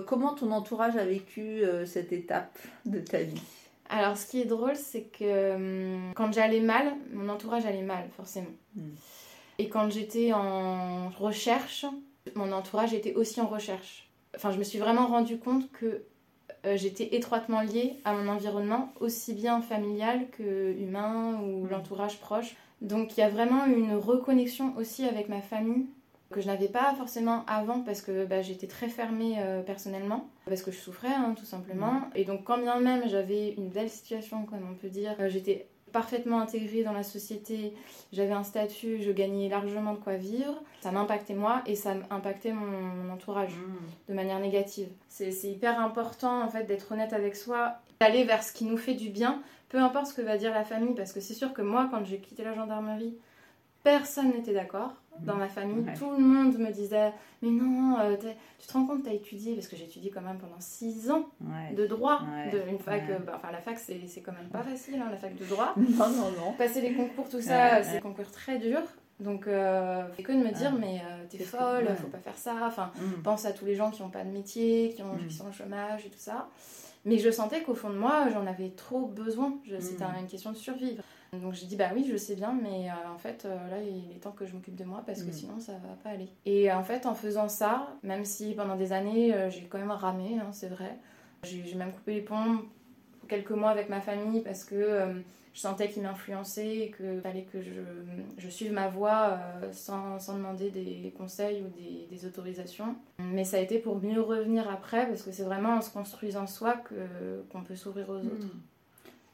Comment 0.08 0.34
ton 0.34 0.52
entourage 0.52 0.96
a 0.98 1.06
vécu 1.06 1.64
cette 1.86 2.12
étape 2.12 2.58
de 2.86 3.00
ta 3.00 3.22
vie? 3.22 3.42
Alors, 3.90 4.18
ce 4.18 4.26
qui 4.26 4.42
est 4.42 4.46
drôle, 4.46 4.76
c'est 4.76 5.04
que 5.04 5.56
hum, 5.56 6.14
quand 6.16 6.34
j'allais 6.34 6.62
mal, 6.62 6.94
mon 7.12 7.30
entourage 7.30 7.66
allait 7.68 7.84
mal, 7.84 8.10
forcément. 8.18 8.48
Hmm. 8.76 8.90
Et 9.60 9.70
quand 9.70 9.90
j'étais 9.90 10.34
en 10.34 11.10
recherche, 11.10 11.86
mon 12.36 12.52
entourage 12.52 12.94
était 12.94 13.14
aussi 13.14 13.42
en 13.42 13.48
recherche. 13.48 14.10
Enfin, 14.36 14.52
je 14.52 14.58
me 14.58 14.64
suis 14.64 14.80
vraiment 14.80 15.08
rendu 15.08 15.38
compte 15.38 15.72
que 15.72 16.04
euh, 16.66 16.78
j'étais 16.78 17.16
étroitement 17.16 17.62
liée 17.62 17.98
à 18.06 18.14
mon 18.14 18.32
environnement, 18.32 18.94
aussi 19.00 19.34
bien 19.34 19.62
familial 19.62 20.28
que 20.32 20.74
humain 20.80 21.40
ou 21.42 21.66
l'entourage 21.68 22.20
proche. 22.20 22.56
Donc 22.82 23.16
il 23.16 23.20
y 23.20 23.24
a 23.24 23.30
vraiment 23.30 23.66
une 23.66 23.96
reconnexion 23.96 24.74
aussi 24.78 25.06
avec 25.06 25.30
ma 25.30 25.42
famille 25.42 25.88
que 26.32 26.42
je 26.42 26.48
n'avais 26.48 26.68
pas 26.68 26.94
forcément 26.96 27.46
avant 27.48 27.82
parce 27.82 28.02
que 28.02 28.26
bah, 28.26 28.42
j'étais 28.42 28.68
très 28.68 28.90
fermée 28.90 29.36
euh, 29.38 29.62
personnellement, 29.62 30.28
parce 30.46 30.64
que 30.64 30.72
je 30.72 30.78
souffrais 30.78 31.14
hein, 31.14 31.36
tout 31.38 31.46
simplement. 31.46 32.02
Et 32.16 32.26
donc 32.26 32.44
quand 32.44 32.58
bien 32.58 32.80
même 32.80 33.04
j'avais 33.08 33.52
une 33.52 33.70
belle 33.70 33.90
situation, 33.90 34.46
comme 34.46 34.68
on 34.70 34.74
peut 34.76 34.90
dire, 34.90 35.16
euh, 35.20 35.30
j'étais 35.30 35.68
parfaitement 35.94 36.42
intégrée 36.42 36.84
dans 36.84 36.92
la 36.92 37.04
société, 37.04 37.74
j'avais 38.12 38.34
un 38.34 38.44
statut, 38.44 39.02
je 39.02 39.12
gagnais 39.12 39.48
largement 39.48 39.94
de 39.94 40.00
quoi 40.00 40.16
vivre, 40.16 40.62
ça 40.82 40.92
m'impactait 40.92 41.36
moi 41.36 41.62
et 41.66 41.76
ça 41.76 41.94
impactait 42.10 42.52
mon, 42.52 43.14
entourage 43.14 43.54
mmh. 43.54 44.10
de 44.10 44.14
manière 44.14 44.40
négative. 44.40 44.90
C'est 45.08 45.32
hyper 45.44 45.80
important 45.80 46.44
en 46.44 46.50
fait 46.50 46.66
d'être 46.66 46.92
honnête 46.92 47.14
avec 47.14 47.36
soi, 47.36 47.76
d'aller 48.02 48.26
vers 48.26 48.44
ce 48.44 48.52
qui 48.52 48.66
nous 48.66 48.78
fait 48.78 48.96
du 48.96 49.10
bien, 49.10 49.42
peu 49.70 49.78
importe 49.78 50.08
ce 50.08 50.14
que 50.14 50.22
va 50.22 50.38
dire 50.38 50.52
la 50.52 50.66
famille, 50.66 50.96
parce 50.96 51.14
que 51.14 51.22
c'est 51.22 51.34
sûr 51.34 51.54
que 51.54 51.62
moi 51.62 51.88
quand 51.90 52.04
j'ai 52.04 52.18
quitté 52.18 52.44
la 52.44 52.54
gendarmerie, 52.54 53.16
personne 53.84 54.32
n'était 54.32 54.54
d'accord 54.54 54.94
dans 55.22 55.36
ma 55.36 55.48
famille. 55.48 55.86
Tout 55.98 56.12
le 56.12 56.20
monde 56.20 56.58
me 56.58 56.72
disait 56.72 57.12
Mais 57.42 57.50
non, 57.50 58.00
euh, 58.00 58.16
tu 58.60 58.68
te 58.68 58.74
rends 58.74 58.86
compte, 58.86 59.04
tu 59.04 59.10
as 59.10 59.14
étudié, 59.14 59.56
parce 59.56 59.68
que 59.68 59.76
j'ai 59.76 59.86
étudié 59.86 60.12
quand 60.12 60.22
même 60.22 60.38
pendant 60.38 60.60
6 60.60 61.12
ans 61.12 61.30
de 61.76 61.86
droit. 61.86 62.22
De, 62.52 62.62
une 62.70 62.80
fac, 62.80 63.04
euh, 63.10 63.20
bah, 63.20 63.34
enfin, 63.36 63.52
la 63.52 63.60
fac, 63.60 63.78
c'est 63.78 64.22
quand 64.22 64.34
même 64.34 64.50
pas 64.50 64.64
facile, 64.64 64.96
hein, 64.96 65.08
la 65.12 65.18
fac 65.18 65.36
de 65.36 65.46
droit. 65.46 65.74
Non, 65.78 66.10
non, 66.10 66.32
non. 66.32 66.54
Passer 66.58 66.82
les 66.82 66.94
concours, 66.94 67.30
tout 67.30 67.42
ça, 67.42 67.84
c'est 67.84 67.94
des 67.94 68.02
concours 68.02 68.32
très 68.32 68.58
dur. 68.58 68.82
Donc, 69.20 69.48
euh, 69.48 70.04
que 70.24 70.32
de 70.32 70.38
me 70.38 70.52
dire, 70.52 70.74
mais 70.74 71.00
euh, 71.00 71.24
t'es 71.30 71.38
folle, 71.38 71.88
faut 71.96 72.08
pas 72.08 72.20
faire 72.20 72.38
ça. 72.38 72.56
Enfin, 72.64 72.92
mm. 72.98 73.22
pense 73.24 73.46
à 73.46 73.54
tous 73.54 73.66
les 73.66 73.76
gens 73.76 73.92
qui 73.92 74.02
n'ont 74.02 74.10
pas 74.10 74.24
de 74.24 74.30
métier, 74.30 74.94
qui, 74.96 75.02
ont, 75.04 75.16
qui 75.18 75.26
mm. 75.26 75.30
sont 75.32 75.48
au 75.48 75.52
chômage 75.52 76.06
et 76.06 76.10
tout 76.10 76.20
ça. 76.20 76.50
Mais 77.06 77.18
je 77.18 77.30
sentais 77.30 77.62
qu'au 77.62 77.76
fond 77.76 77.90
de 77.90 77.98
moi, 77.98 78.28
j'en 78.34 78.46
avais 78.48 78.70
trop 78.70 79.06
besoin. 79.06 79.54
C'était 79.80 80.04
mm. 80.04 80.22
une 80.22 80.28
question 80.28 80.52
de 80.52 80.58
survivre. 80.58 81.04
Donc 81.42 81.54
j'ai 81.54 81.66
dit 81.66 81.76
bah 81.76 81.90
oui 81.94 82.06
je 82.10 82.16
sais 82.16 82.36
bien 82.36 82.54
mais 82.62 82.90
euh, 82.90 83.14
en 83.14 83.18
fait 83.18 83.46
euh, 83.46 83.56
là 83.70 83.82
il 83.82 84.16
est 84.16 84.20
temps 84.20 84.32
que 84.32 84.46
je 84.46 84.54
m'occupe 84.54 84.76
de 84.76 84.84
moi 84.84 85.04
parce 85.06 85.24
que 85.24 85.30
mm. 85.30 85.34
sinon 85.34 85.60
ça 85.60 85.74
va 85.74 85.96
pas 86.04 86.12
aller. 86.12 86.30
Et 86.46 86.72
en 86.72 86.84
fait 86.84 87.06
en 87.06 87.16
faisant 87.16 87.50
ça, 87.50 87.88
même 88.04 88.26
si 88.26 88.54
pendant 88.54 88.76
des 88.76 88.94
années 88.94 89.34
euh, 89.34 89.50
j'ai 89.50 89.64
quand 89.64 89.80
même 89.80 89.92
ramé, 89.92 90.38
hein, 90.40 90.50
c'est 90.52 90.70
vrai, 90.70 90.98
j'ai 91.44 91.76
même 91.76 91.92
coupé 91.92 92.16
les 92.16 92.22
ponts 92.22 92.60
quelques 93.28 93.52
mois 93.52 93.72
avec 93.72 93.90
ma 93.90 94.02
famille 94.02 94.42
parce 94.42 94.64
que 94.64 95.24
je 95.54 95.60
sentais 95.60 95.88
qu'ils 95.88 96.04
m'influençaient 96.04 96.78
et 96.78 96.92
qu'il 96.92 97.22
fallait 97.22 97.44
que 97.44 97.62
je, 97.62 97.72
je, 98.38 98.50
suive 98.50 98.74
ma 98.74 98.90
voie 98.90 99.40
sans, 99.72 100.20
sans, 100.20 100.36
demander 100.36 100.72
des 100.72 101.14
conseils 101.18 101.62
ou 101.62 101.70
des, 101.70 102.08
des, 102.10 102.26
autorisations. 102.26 102.96
Mais 103.20 103.46
ça 103.46 103.58
a 103.58 103.60
été 103.62 103.80
pour 103.80 104.02
mieux 104.02 104.20
revenir 104.20 104.70
après 104.70 105.08
parce 105.08 105.22
que 105.22 105.32
c'est 105.32 105.44
vraiment 105.44 105.76
en 105.76 105.82
se 105.82 105.90
construisant 105.90 106.48
soi 106.48 106.76
qu'on 107.52 107.64
peut 107.64 107.76
s'ouvrir 107.76 108.10
aux 108.10 108.18
autres. 108.18 108.48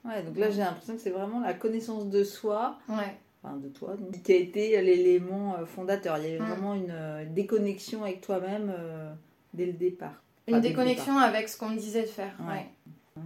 Ouais, 0.06 0.24
donc 0.24 0.38
là 0.38 0.50
j'ai 0.50 0.60
l'impression 0.60 0.96
que 0.96 1.02
c'est 1.02 1.10
vraiment 1.10 1.40
la 1.42 1.54
connaissance 1.54 2.10
de 2.10 2.24
soi, 2.24 2.78
ouais. 2.88 3.18
enfin 3.44 3.58
de 3.58 3.68
toi, 3.68 3.96
qui 4.24 4.32
a 4.32 4.36
été 4.36 4.82
l'élément 4.82 5.56
euh, 5.56 5.66
fondateur. 5.66 6.18
Il 6.18 6.24
y 6.24 6.28
a 6.28 6.36
eu 6.36 6.38
vraiment 6.38 6.74
une 6.74 6.92
euh, 6.92 7.26
déconnexion 7.26 8.04
avec 8.04 8.22
toi-même 8.22 8.74
euh, 8.76 9.12
dès 9.54 9.66
le 9.66 9.74
départ. 9.74 10.24
une 10.48 10.62
déconnexion 10.62 11.18
avec 11.18 11.50
ce 11.50 11.58
qu'on 11.58 11.70
me 11.70 11.78
disait 11.78 12.04
de 12.04 12.08
faire. 12.08 12.34
Ouais 12.48 12.66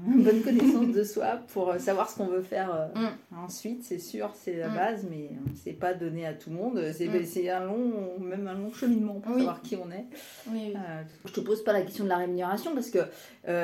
une 0.07 0.23
bonne 0.23 0.41
connaissance 0.41 0.87
de 0.87 1.03
soi 1.03 1.39
pour 1.53 1.69
euh, 1.69 1.79
savoir 1.79 2.09
ce 2.09 2.17
qu'on 2.17 2.27
veut 2.27 2.41
faire 2.41 2.73
euh, 2.73 2.87
mm. 2.99 3.37
ensuite, 3.43 3.83
c'est 3.83 3.99
sûr, 3.99 4.31
c'est 4.33 4.57
la 4.57 4.69
mm. 4.69 4.75
base, 4.75 5.07
mais 5.09 5.29
c'est 5.63 5.73
pas 5.73 5.93
donné 5.93 6.25
à 6.25 6.33
tout 6.33 6.49
le 6.49 6.55
monde. 6.55 6.81
C'est 6.93 7.07
mm. 7.07 7.49
un 7.49 7.65
long, 7.65 8.19
même 8.19 8.47
un 8.47 8.53
long 8.53 8.71
cheminement 8.71 9.15
pour 9.15 9.35
savoir 9.35 9.61
qui 9.61 9.75
on 9.75 9.89
est. 9.91 10.05
Oui, 10.47 10.73
euh, 10.75 11.01
je 11.25 11.31
te 11.31 11.39
pose 11.39 11.63
pas 11.63 11.73
la 11.73 11.81
question 11.81 12.03
de 12.03 12.09
la 12.09 12.17
rémunération 12.17 12.73
parce 12.73 12.89
que 12.89 12.99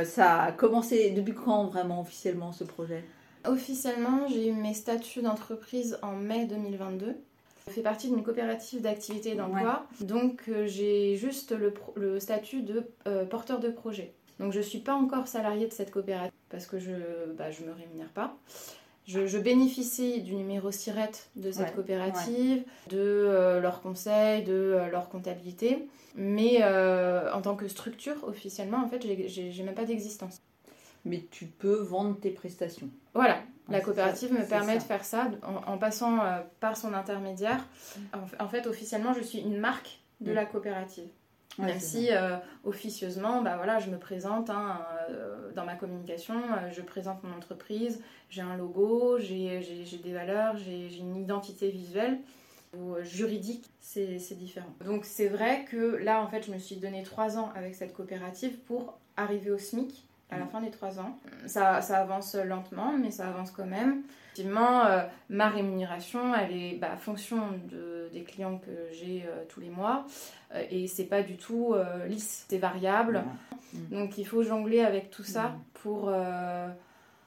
ça 0.06 0.42
a 0.42 0.52
commencé 0.52 1.12
depuis 1.12 1.34
quand 1.34 1.66
vraiment 1.66 2.02
officiellement 2.02 2.52
ce 2.52 2.64
projet? 2.64 3.04
Officiellement, 3.46 4.28
j'ai 4.28 4.50
eu 4.50 4.52
mes 4.52 4.74
statuts 4.74 5.22
d'entreprise 5.22 5.98
en 6.02 6.14
mai 6.14 6.46
2022. 6.46 7.16
Je 7.68 7.74
fais 7.74 7.82
partie 7.82 8.10
d'une 8.10 8.24
coopérative 8.24 8.82
d'activité 8.82 9.32
et 9.32 9.36
d'emploi, 9.36 9.86
donc 10.02 10.50
j'ai 10.66 11.16
juste 11.18 11.52
le, 11.52 11.74
le, 11.96 12.20
statut 12.20 12.64
de 12.64 12.84
porteur 13.30 13.60
de 13.60 13.70
projet. 13.70 14.14
Donc 14.40 14.54
je 14.54 14.60
ne 14.60 14.64
suis 14.64 14.80
pas 14.80 14.94
encore 14.94 15.28
salariée 15.28 15.68
de 15.68 15.74
cette 15.74 15.92
coopérative 15.92 16.32
parce 16.50 16.66
que 16.66 16.80
je 16.80 16.92
ne 16.92 17.34
bah, 17.38 17.50
me 17.66 17.74
rémunère 17.74 18.10
pas. 18.10 18.38
Je, 19.10 19.40
bénéficie 19.40 20.22
du 20.22 20.36
numéro 20.36 20.70
SIRET 20.70 21.10
de 21.36 21.52
cette 21.52 21.74
coopérative, 21.74 22.64
de 22.90 22.98
euh, 23.00 23.60
leurs 23.60 23.82
conseils, 23.82 24.44
de 24.44 24.54
euh, 24.54 24.88
leur 24.92 25.10
comptabilité. 25.10 25.88
Mais 26.14 26.60
euh, 26.62 27.34
en 27.34 27.42
tant 27.42 27.56
que 27.56 27.68
structure, 27.68 28.24
officiellement, 28.28 28.78
en 28.78 28.88
fait, 28.88 29.04
j'ai 29.28 29.64
même 29.64 29.74
pas 29.74 29.86
d'existence. 29.86 30.42
Mais 31.06 31.26
tu 31.32 31.46
peux 31.46 31.78
vendre 31.78 32.20
tes 32.20 32.30
prestations. 32.30 32.88
Voilà, 33.16 33.42
la 33.68 33.82
coopérative 33.82 34.32
me 34.32 34.48
permet 34.48 34.78
de 34.78 34.84
faire 34.84 35.04
ça 35.04 35.32
en, 35.66 35.80
passant 35.80 36.20
par 36.60 36.78
son 36.78 36.94
intermédiaire. 36.94 37.66
En, 38.40 38.48
fait, 38.48 38.68
officiellement, 38.68 39.14
je 39.16 39.22
suis 39.22 39.40
une 39.40 39.58
marque 39.58 40.02
de 40.22 40.32
mm. 40.32 40.36
la 40.36 40.46
coopérative. 40.46 41.08
Même 41.60 41.80
si 41.80 42.10
euh, 42.12 42.38
officieusement, 42.64 43.42
bah 43.42 43.58
voilà, 43.58 43.80
je 43.80 43.90
me 43.90 43.98
présente 43.98 44.50
hein, 44.50 44.82
euh, 45.10 45.52
dans 45.54 45.66
ma 45.66 45.76
communication, 45.76 46.36
euh, 46.36 46.72
je 46.72 46.82
présente 46.82 47.24
mon 47.24 47.36
entreprise, 47.36 48.02
j'ai 48.30 48.42
un 48.42 48.56
logo, 48.56 49.18
j'ai 49.20 49.62
des 50.04 50.14
valeurs, 50.14 50.58
j'ai 50.58 50.96
une 50.98 51.18
identité 51.18 51.70
visuelle 51.70 52.20
ou 52.78 52.96
juridique, 53.02 53.70
c'est 53.80 54.38
différent. 54.38 54.74
Donc 54.86 55.06
c'est 55.06 55.28
vrai 55.28 55.66
que 55.70 55.96
là, 55.98 56.22
en 56.22 56.28
fait, 56.28 56.46
je 56.46 56.52
me 56.52 56.60
suis 56.60 56.76
donné 56.76 57.04
trois 57.04 57.38
ans 57.38 57.52
avec 57.56 57.76
cette 57.76 57.94
coopérative 57.94 58.58
pour 58.60 58.98
arriver 59.18 59.52
au 59.52 59.58
SMIC 59.58 60.06
à 60.30 60.38
la 60.38 60.46
mm. 60.46 60.50
fin 60.50 60.62
des 60.62 60.70
trois 60.70 61.00
ans. 61.00 61.18
Ça, 61.48 61.82
ça, 61.82 61.98
avance 61.98 62.36
lentement, 62.36 62.94
mais 62.98 63.12
ça 63.12 63.28
avance 63.28 63.52
quand 63.52 63.66
même. 63.66 64.04
Effectivement, 64.40 64.84
ma 65.30 65.50
rémunération, 65.50 66.34
elle 66.34 66.56
est 66.56 66.76
bah, 66.76 66.96
fonction 66.98 67.38
de, 67.70 68.10
des 68.14 68.24
clients 68.24 68.58
que 68.58 68.94
j'ai 68.94 69.26
tous 69.50 69.60
les 69.60 69.70
mois. 69.70 70.06
Euh, 70.54 70.64
et 70.70 70.88
c'est 70.88 71.06
pas 71.06 71.22
du 71.22 71.38
tout 71.38 71.74
euh, 71.74 72.08
lisse, 72.08 72.46
c'est 72.50 72.58
variable. 72.58 73.24
Mm. 73.74 74.00
Donc 74.00 74.18
il 74.18 74.26
faut 74.26 74.44
jongler 74.44 74.82
avec 74.82 75.10
tout 75.12 75.24
ça 75.24 75.50
mm. 75.50 75.62
pour 75.76 76.10
euh, 76.10 76.68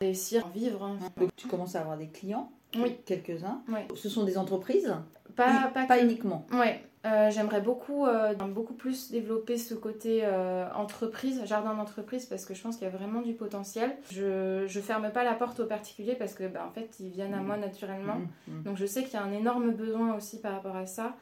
réussir 0.01 0.45
à 0.47 0.51
vivre. 0.51 0.83
Hein. 0.83 0.99
Donc 1.17 1.31
tu 1.37 1.47
commences 1.47 1.77
à 1.77 1.81
avoir 1.81 1.97
des 1.97 2.09
clients 2.09 2.51
oui. 2.75 2.97
Quelques-uns. 3.05 3.61
Oui. 3.69 3.81
Ce 3.95 4.09
sont 4.09 4.25
des 4.25 4.39
entreprises? 4.39 4.97
Pas, 5.37 5.71
pas, 5.75 6.03
uniquement. 6.03 6.47
Ouais, 6.53 6.83
euh, 7.05 7.31
j'aimerais 7.31 7.61
beaucoup, 7.61 8.07
euh, 8.07 8.35
beaucoup 8.35 8.75
plus 8.75 9.11
développer 9.11 9.59
ce 9.59 9.75
côté 9.75 10.21
euh, 10.23 10.69
entreprise, 10.75 11.43
jardin 11.45 11.75
d'entreprise, 11.75 12.27
parce 12.27 12.45
que 12.45 12.55
je 12.55 12.63
pense 12.63 12.77
qu'il 12.77 12.85
y 12.85 12.91
a 12.91 12.97
vraiment 12.97 13.23
du 13.23 13.33
potentiel. 13.33 13.97
Je 14.11 14.63
ne 14.63 14.83
ferme 14.83 15.11
pas 15.11 15.25
la 15.25 15.35
porte 15.35 15.59
aux 15.61 15.67
particuliers 15.67 16.15
parce 16.15 16.35
que, 16.35 16.47
bah, 16.47 16.65
en 16.69 16.73
fait, 16.73 16.95
ils 17.01 17.11
viennent 17.11 17.35
à 17.35 17.41
mmh. 17.41 17.47
moi 17.47 17.57
naturellement. 17.57 18.17
Mmh, 18.17 18.53
mmh. 18.53 18.63
Donc, 18.63 18.77
je 18.77 18.87
sais 18.87 19.03
qu'il 19.03 19.15
y 19.15 19.17
a 19.17 19.23
un 19.23 19.33
énorme 19.33 19.73
besoin 19.73 20.15
aussi 20.15 20.41
par 20.41 20.53
rapport 20.53 20.77
à 20.77 20.87
ça. 20.87 21.17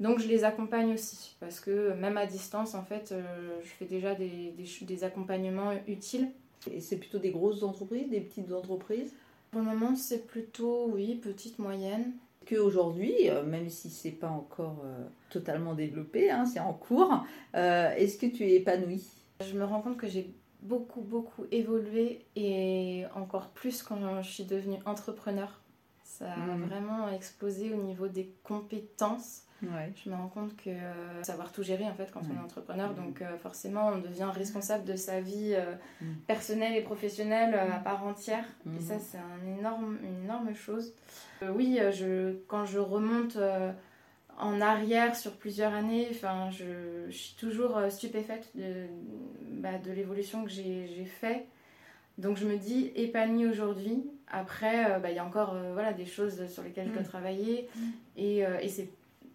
Donc, 0.00 0.20
je 0.20 0.28
les 0.28 0.44
accompagne 0.44 0.92
aussi, 0.92 1.36
parce 1.40 1.60
que 1.60 1.92
même 1.94 2.16
à 2.16 2.26
distance, 2.26 2.74
en 2.74 2.82
fait, 2.82 3.14
je 3.62 3.68
fais 3.78 3.86
déjà 3.86 4.14
des, 4.14 4.52
des, 4.56 4.84
des 4.84 5.04
accompagnements 5.04 5.72
utiles. 5.86 6.28
Et 6.70 6.80
c'est 6.80 6.96
plutôt 6.96 7.18
des 7.18 7.30
grosses 7.30 7.62
entreprises, 7.62 8.08
des 8.10 8.20
petites 8.20 8.52
entreprises? 8.52 9.14
Pour 9.50 9.60
le 9.60 9.66
moment, 9.66 9.94
c'est 9.94 10.26
plutôt, 10.26 10.90
oui, 10.92 11.14
petites, 11.14 11.58
moyennes 11.58 12.12
qu'aujourd'hui, 12.46 13.28
euh, 13.28 13.44
même 13.44 13.68
si 13.68 13.90
c'est 13.90 14.10
pas 14.10 14.28
encore 14.28 14.82
euh, 14.84 15.04
totalement 15.30 15.74
développé, 15.74 16.30
hein, 16.30 16.46
c'est 16.46 16.60
en 16.60 16.72
cours, 16.72 17.24
euh, 17.54 17.90
est-ce 17.94 18.16
que 18.16 18.26
tu 18.26 18.44
es 18.44 18.54
épanouie? 18.54 19.04
Je 19.40 19.56
me 19.58 19.64
rends 19.64 19.82
compte 19.82 19.96
que 19.96 20.06
j'ai 20.06 20.34
beaucoup, 20.62 21.02
beaucoup 21.02 21.44
évolué 21.50 22.24
et 22.34 23.04
encore 23.14 23.48
plus 23.48 23.82
quand 23.82 24.22
je 24.22 24.30
suis 24.30 24.44
devenue 24.44 24.78
entrepreneur. 24.86 25.60
Ça 26.06 26.32
a 26.32 26.36
mmh. 26.36 26.64
vraiment 26.64 27.10
explosé 27.10 27.72
au 27.74 27.82
niveau 27.82 28.08
des 28.08 28.32
compétences 28.42 29.46
je 29.62 30.10
me 30.10 30.14
rends 30.14 30.28
compte 30.28 30.56
que 30.56 30.70
euh, 30.70 31.22
savoir 31.22 31.52
tout 31.52 31.62
gérer 31.62 31.84
en 31.84 31.94
fait 31.94 32.10
quand 32.12 32.20
on 32.30 32.36
est 32.36 32.44
entrepreneur, 32.44 32.92
mm. 32.92 32.94
donc 32.94 33.22
euh, 33.22 33.36
forcément 33.38 33.88
on 33.88 33.98
devient 33.98 34.28
responsable 34.34 34.84
de 34.84 34.96
sa 34.96 35.20
vie 35.20 35.54
euh, 35.54 35.74
mm. 36.00 36.14
personnelle 36.26 36.76
et 36.76 36.82
professionnelle 36.82 37.54
à 37.54 37.78
part 37.78 38.04
entière. 38.04 38.44
Et 38.76 38.80
ça 38.80 38.96
mm. 38.96 39.00
c'est 39.00 39.18
un 39.18 39.58
énorme, 39.58 39.98
une 40.02 40.24
énorme 40.24 40.54
chose. 40.54 40.94
oui, 41.54 41.78
je, 41.92 42.34
quand 42.48 42.66
je 42.66 42.78
remonte 42.78 43.38
en 44.38 44.60
arrière 44.60 45.16
sur 45.16 45.32
plusieurs 45.32 45.72
années, 45.72 46.08
enfin, 46.10 46.50
je, 46.50 47.06
je, 47.08 47.16
suis 47.16 47.36
toujours 47.36 47.80
stupéfaite 47.88 48.50
de, 48.54 48.86
bah, 49.48 49.78
de 49.78 49.92
l'évolution 49.92 50.44
que 50.44 50.50
j'ai 50.50 51.06
fait. 51.06 51.46
Donc 52.18 52.36
je 52.36 52.46
me 52.46 52.56
dis 52.56 52.92
épanouie 52.94 53.46
aujourd'hui. 53.46 54.04
Après, 54.30 54.98
bah, 55.00 55.10
il 55.10 55.16
y 55.16 55.18
a 55.18 55.24
encore 55.24 55.54
voilà, 55.72 55.92
des 55.92 56.06
choses 56.06 56.46
sur 56.48 56.62
lesquelles 56.62 56.88
je 56.88 56.94
dois 56.94 57.02
travailler. 57.02 57.68
Et, 58.16 58.38
et 58.38 58.68
c'est 58.68 58.90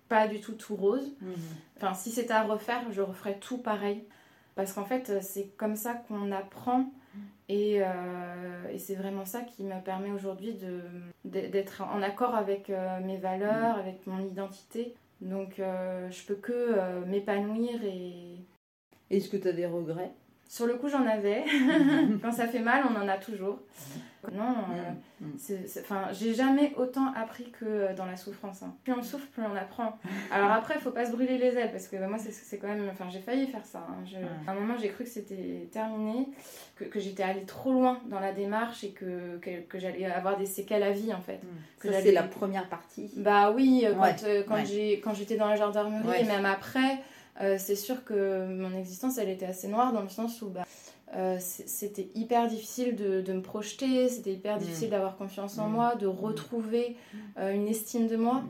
pas 0.09 0.27
du 0.27 0.41
tout 0.41 0.53
tout 0.53 0.75
rose. 0.75 1.15
Mhm. 1.21 1.35
Enfin, 1.77 1.93
si 1.93 2.11
c'était 2.11 2.33
à 2.33 2.43
refaire, 2.43 2.83
je 2.91 3.01
referais 3.01 3.37
tout 3.39 3.57
pareil. 3.57 4.03
Parce 4.55 4.73
qu'en 4.73 4.83
fait, 4.85 5.21
c'est 5.21 5.47
comme 5.57 5.75
ça 5.75 5.93
qu'on 5.93 6.31
apprend. 6.31 6.91
Et, 7.49 7.79
euh, 7.81 8.69
et 8.71 8.79
c'est 8.79 8.95
vraiment 8.95 9.25
ça 9.25 9.41
qui 9.41 9.63
me 9.63 9.81
permet 9.83 10.11
aujourd'hui 10.11 10.55
d'être 11.25 11.81
en 11.81 12.01
accord 12.01 12.33
avec 12.33 12.69
euh, 12.69 12.99
mes 13.01 13.17
valeurs, 13.17 13.77
avec 13.77 14.07
mon 14.07 14.19
identité. 14.25 14.95
Donc, 15.19 15.59
euh, 15.59 16.09
je 16.09 16.25
peux 16.25 16.35
que 16.35 17.03
m'épanouir 17.05 17.83
et. 17.83 18.37
Est-ce 19.09 19.27
que 19.27 19.35
tu 19.35 19.47
as 19.49 19.53
des 19.53 19.65
regrets? 19.65 20.11
Sur 20.51 20.67
le 20.67 20.73
coup, 20.73 20.89
j'en 20.89 21.07
avais. 21.07 21.45
Quand 22.21 22.33
ça 22.33 22.45
fait 22.45 22.59
mal, 22.59 22.83
on 22.85 23.01
en 23.01 23.07
a 23.07 23.17
toujours. 23.17 23.59
Non, 24.33 24.53
euh, 24.75 25.25
enfin, 25.79 26.09
j'ai 26.11 26.33
jamais 26.33 26.73
autant 26.75 27.13
appris 27.13 27.51
que 27.51 27.63
euh, 27.63 27.93
dans 27.95 28.05
la 28.05 28.17
souffrance. 28.17 28.61
Hein. 28.61 28.75
Plus 28.83 28.91
on 28.91 29.01
souffre, 29.01 29.25
plus 29.27 29.43
on 29.43 29.55
apprend. 29.55 29.97
Alors 30.31 30.51
après, 30.51 30.73
il 30.75 30.81
faut 30.81 30.91
pas 30.91 31.05
se 31.05 31.13
brûler 31.13 31.37
les 31.37 31.57
ailes 31.57 31.71
parce 31.71 31.87
que 31.87 31.95
bah, 31.95 32.07
moi, 32.07 32.17
c'est 32.19 32.57
quand 32.57 32.67
même. 32.67 32.85
Enfin, 32.91 33.05
j'ai 33.09 33.21
failli 33.21 33.47
faire 33.47 33.65
ça. 33.65 33.87
Hein. 33.89 34.03
À 34.45 34.51
un 34.51 34.55
moment, 34.55 34.75
j'ai 34.77 34.89
cru 34.89 35.05
que 35.05 35.09
c'était 35.09 35.69
terminé, 35.71 36.27
que, 36.75 36.83
que 36.83 36.99
j'étais 36.99 37.23
allée 37.23 37.45
trop 37.45 37.71
loin 37.71 38.01
dans 38.09 38.19
la 38.19 38.33
démarche 38.33 38.83
et 38.83 38.91
que, 38.91 39.37
que, 39.37 39.79
j'allais 39.79 40.03
avoir 40.03 40.35
des 40.35 40.45
séquelles 40.45 40.83
à 40.83 40.91
vie 40.91 41.13
en 41.13 41.21
fait. 41.21 41.39
Mmh. 41.41 41.91
Ça, 41.91 42.01
c'est 42.01 42.11
la 42.11 42.23
première 42.23 42.67
partie. 42.67 43.09
Bah 43.15 43.51
oui, 43.51 43.85
euh, 43.85 44.43
quand, 44.45 44.61
quand 45.01 45.13
j'étais 45.13 45.37
dans 45.37 45.47
la 45.47 45.55
gendarmerie 45.55 46.19
et 46.19 46.25
même 46.25 46.45
après, 46.45 46.99
c'est 47.57 47.75
sûr 47.75 48.03
que 48.03 48.45
mon 48.45 48.77
existence, 48.77 49.17
elle 49.17 49.29
était 49.29 49.45
assez 49.45 49.67
noire 49.67 49.93
dans 49.93 50.01
le 50.01 50.09
sens 50.09 50.41
où. 50.41 50.49
Bah, 50.49 50.65
euh, 51.13 51.37
c'était 51.39 52.09
hyper 52.15 52.47
difficile 52.47 52.95
de, 52.95 53.33
me 53.33 53.41
projeter, 53.41 54.07
c'était 54.07 54.33
hyper 54.33 54.57
mm. 54.57 54.59
difficile 54.59 54.89
d'avoir 54.89 55.17
confiance 55.17 55.57
en 55.57 55.67
mm. 55.67 55.71
moi, 55.71 55.95
de 55.95 56.07
mm. 56.07 56.09
retrouver 56.09 56.95
euh, 57.37 57.53
une 57.53 57.67
estime 57.67 58.07
de 58.07 58.15
moi. 58.15 58.43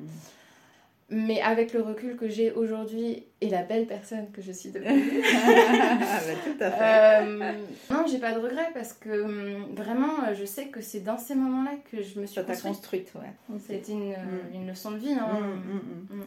Mais 1.13 1.41
avec 1.41 1.73
le 1.73 1.81
recul 1.81 2.15
que 2.15 2.29
j'ai 2.29 2.51
aujourd'hui 2.53 3.25
et 3.41 3.49
la 3.49 3.63
belle 3.63 3.85
personne 3.85 4.31
que 4.31 4.41
je 4.41 4.51
suis 4.51 4.71
devenue, 4.71 5.21
ah, 5.23 6.19
bah, 6.25 6.33
tout 6.43 6.63
à 6.63 6.71
fait. 6.71 7.25
Euh, 7.25 7.51
non, 7.91 8.05
j'ai 8.09 8.17
pas 8.17 8.31
de 8.31 8.39
regrets 8.39 8.71
parce 8.73 8.93
que 8.93 9.23
hum, 9.23 9.75
vraiment, 9.75 10.33
je 10.33 10.45
sais 10.45 10.67
que 10.67 10.81
c'est 10.81 11.01
dans 11.01 11.17
ces 11.17 11.35
moments-là 11.35 11.71
que 11.91 12.01
je 12.01 12.19
me 12.19 12.25
suis 12.25 12.41
construite. 12.63 13.11
Ouais. 13.15 13.59
C'était 13.59 13.91
une, 13.91 14.15
une, 14.53 14.67
leçon 14.67 14.91
de 14.91 14.97
vie. 14.97 15.13
Hein. 15.13 15.61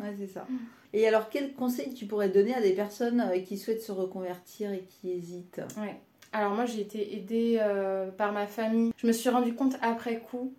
Ouais, 0.03 0.15
c'est 0.19 0.29
ça. 0.29 0.47
Et 0.93 1.09
alors, 1.09 1.29
quel 1.31 1.55
conseil 1.55 1.93
tu 1.95 2.07
pourrais 2.07 2.29
donner 2.29 2.55
à 2.55 2.61
des 2.61 2.73
personnes 2.73 3.25
qui 3.47 3.59
souhaitent 3.59 3.83
se 3.83 3.93
reconvertir 3.93 4.73
et 4.73 4.85
qui 4.89 5.11
hésitent? 5.13 5.63
Ouais. 5.79 5.97
Alors 6.35 6.53
moi 6.53 6.67
j'ai 6.67 6.81
été 6.81 7.17
aidée 7.17 7.59
euh, 7.61 8.11
par 8.11 8.33
ma 8.33 8.49
famille. 8.49 8.93
Je 8.97 9.07
me 9.07 9.13
suis 9.13 9.31
rendu 9.31 9.55
compte 9.55 9.77
après 9.81 10.19
coup 10.19 10.53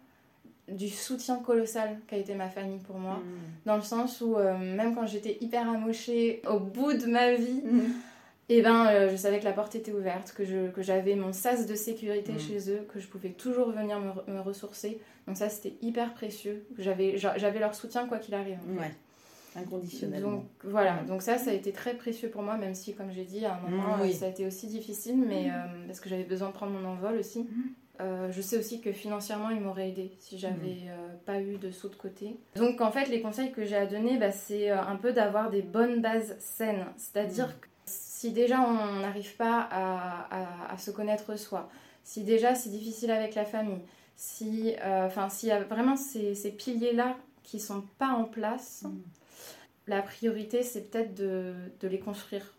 du 0.68 0.90
soutien 0.90 1.38
colossal 1.38 2.00
qu'a 2.08 2.18
été 2.18 2.34
ma 2.34 2.50
famille 2.50 2.80
pour 2.80 2.98
moi. 2.98 3.18
Mm. 3.18 3.68
Dans 3.68 3.76
le 3.76 3.82
sens 3.82 4.22
où 4.22 4.36
euh, 4.36 4.58
même 4.58 4.96
quand 4.96 5.06
j'étais 5.06 5.38
hyper 5.42 5.70
amochée 5.70 6.42
au 6.50 6.60
bout 6.60 6.94
de 6.94 7.06
ma 7.06 7.34
vie, 7.34 7.62
mm. 7.64 7.80
et 8.50 8.58
eh 8.58 8.62
ben, 8.62 8.88
euh, 8.88 9.10
je 9.10 9.16
savais 9.16 9.40
que 9.40 9.46
la 9.46 9.54
porte 9.54 9.76
était 9.76 9.92
ouverte, 9.92 10.34
que, 10.36 10.70
que 10.70 10.82
j'avais 10.82 11.16
mon 11.16 11.34
sas 11.34 11.68
de 11.68 11.76
sécurité 11.76 12.34
mm. 12.34 12.40
chez 12.40 12.72
eux, 12.72 12.88
que 12.92 13.00
je 13.00 13.08
pouvais 13.08 13.30
toujours 13.30 13.72
venir 13.72 14.00
me, 14.00 14.40
ressourcer. 14.40 15.00
Donc 15.28 15.38
ça 15.38 15.50
c'était 15.50 15.76
hyper 15.82 16.14
précieux. 16.14 16.66
J'avais 16.78 17.60
leur 17.60 17.76
soutien 17.76 18.08
quoi 18.08 18.18
qu'il 18.18 18.34
arrive. 18.34 18.60
Ouais 18.78 18.92
inconditionnellement. 19.56 20.32
Donc 20.32 20.46
voilà, 20.64 21.04
donc 21.08 21.22
ça, 21.22 21.38
ça 21.38 21.52
a 21.52 21.54
été 21.54 21.72
très 21.72 21.94
précieux 21.94 22.30
pour 22.30 22.42
moi, 22.42 22.58
même 22.58 22.76
si, 22.76 22.94
comme 22.94 23.12
j'ai 23.12 23.24
dit, 23.24 23.46
à 23.46 23.56
un 23.56 23.60
moment, 23.62 23.98
mm, 23.98 24.12
ça 24.12 24.26
a 24.26 24.30
été 24.30 24.46
aussi 24.46 24.68
difficile, 24.68 25.24
mais 25.26 25.50
euh, 25.50 25.88
parce 25.88 26.00
que 26.00 26.10
j'avais 26.10 26.24
besoin 26.24 26.50
de 26.50 26.54
prendre 26.54 26.74
mon 26.74 26.88
envol 26.88 27.18
aussi. 27.18 27.48
Euh, 28.02 28.32
je 28.32 28.42
sais 28.42 28.58
aussi 28.58 28.82
que 28.82 28.92
financièrement, 28.92 29.50
il 29.50 29.62
m'aurait 29.62 29.90
aidé 29.90 30.12
si 30.20 30.38
j'avais 30.38 30.54
mm. 30.54 30.90
euh, 30.90 31.16
pas 31.26 31.40
eu 31.40 31.58
de 31.58 31.72
saut 31.72 31.90
de 31.90 31.96
côté. 31.96 32.38
Donc 32.56 32.82
en 32.82 32.92
fait, 32.92 33.08
les 33.08 33.22
conseils 33.22 33.52
que 33.52 33.66
j'ai 33.66 33.76
à 33.76 33.86
donner, 33.86 34.18
bah, 34.18 34.32
c'est 34.32 34.70
un 34.70 34.96
peu 34.96 35.14
d'avoir 35.14 35.50
des 35.50 35.62
bonnes 35.62 36.02
bases 36.02 36.36
saines. 36.40 36.86
C'est-à-dire 36.98 37.60
que 37.60 37.68
si 37.86 38.32
déjà 38.32 38.62
on 38.62 39.00
n'arrive 39.02 39.36
pas 39.36 39.68
à, 39.72 40.72
à, 40.72 40.78
se 40.78 40.92
connaître 40.92 41.38
soi, 41.38 41.70
si 42.04 42.24
déjà 42.24 42.56
c'est 42.56 42.70
difficile 42.70 43.12
avec 43.12 43.36
la 43.36 43.46
famille, 43.46 43.82
si, 44.16 44.74
enfin, 44.84 45.30
s'il 45.30 45.50
y 45.50 45.52
a 45.52 45.64
vraiment 45.64 45.96
ces, 45.96 46.34
ces 46.34 46.52
piliers-là 46.52 47.16
qui 47.44 47.60
sont 47.60 47.84
pas 48.00 48.10
en 48.10 48.24
place, 48.24 48.86
la 49.88 50.02
priorité, 50.02 50.64
c'est 50.64 50.90
peut-être 50.90 51.14
de, 51.14 51.54
les 51.84 52.00
construire 52.00 52.54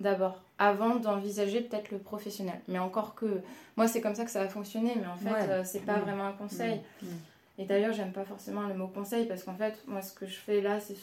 d'abord, 0.00 0.40
avant 0.58 0.96
d'envisager 0.96 1.60
peut-être 1.60 1.90
le 1.90 1.98
professionnel. 1.98 2.60
Mais 2.68 2.78
encore 2.78 3.14
que, 3.14 3.40
moi, 3.76 3.88
c'est 3.88 4.00
comme 4.00 4.14
ça 4.14 4.24
que 4.24 4.30
ça 4.30 4.42
va 4.42 4.48
fonctionner, 4.48 4.94
mais 4.96 5.06
en 5.06 5.16
fait, 5.16 5.48
euh, 5.48 5.62
c'est 5.64 5.84
pas 5.84 5.96
mmh. 5.96 6.02
vraiment 6.02 6.26
un 6.26 6.32
conseil. 6.32 6.80
Mmh. 7.02 7.06
Mmh. 7.06 7.60
Et 7.60 7.64
d'ailleurs, 7.64 7.92
j'aime 7.92 8.12
pas 8.12 8.24
forcément 8.24 8.62
le 8.62 8.74
mot 8.74 8.86
conseil, 8.86 9.26
parce 9.26 9.42
qu'en 9.42 9.54
fait, 9.54 9.82
moi, 9.86 10.02
ce 10.02 10.12
que 10.12 10.26
je 10.26 10.36
fais 10.36 10.60
là, 10.60 10.78
c'est 10.80 10.96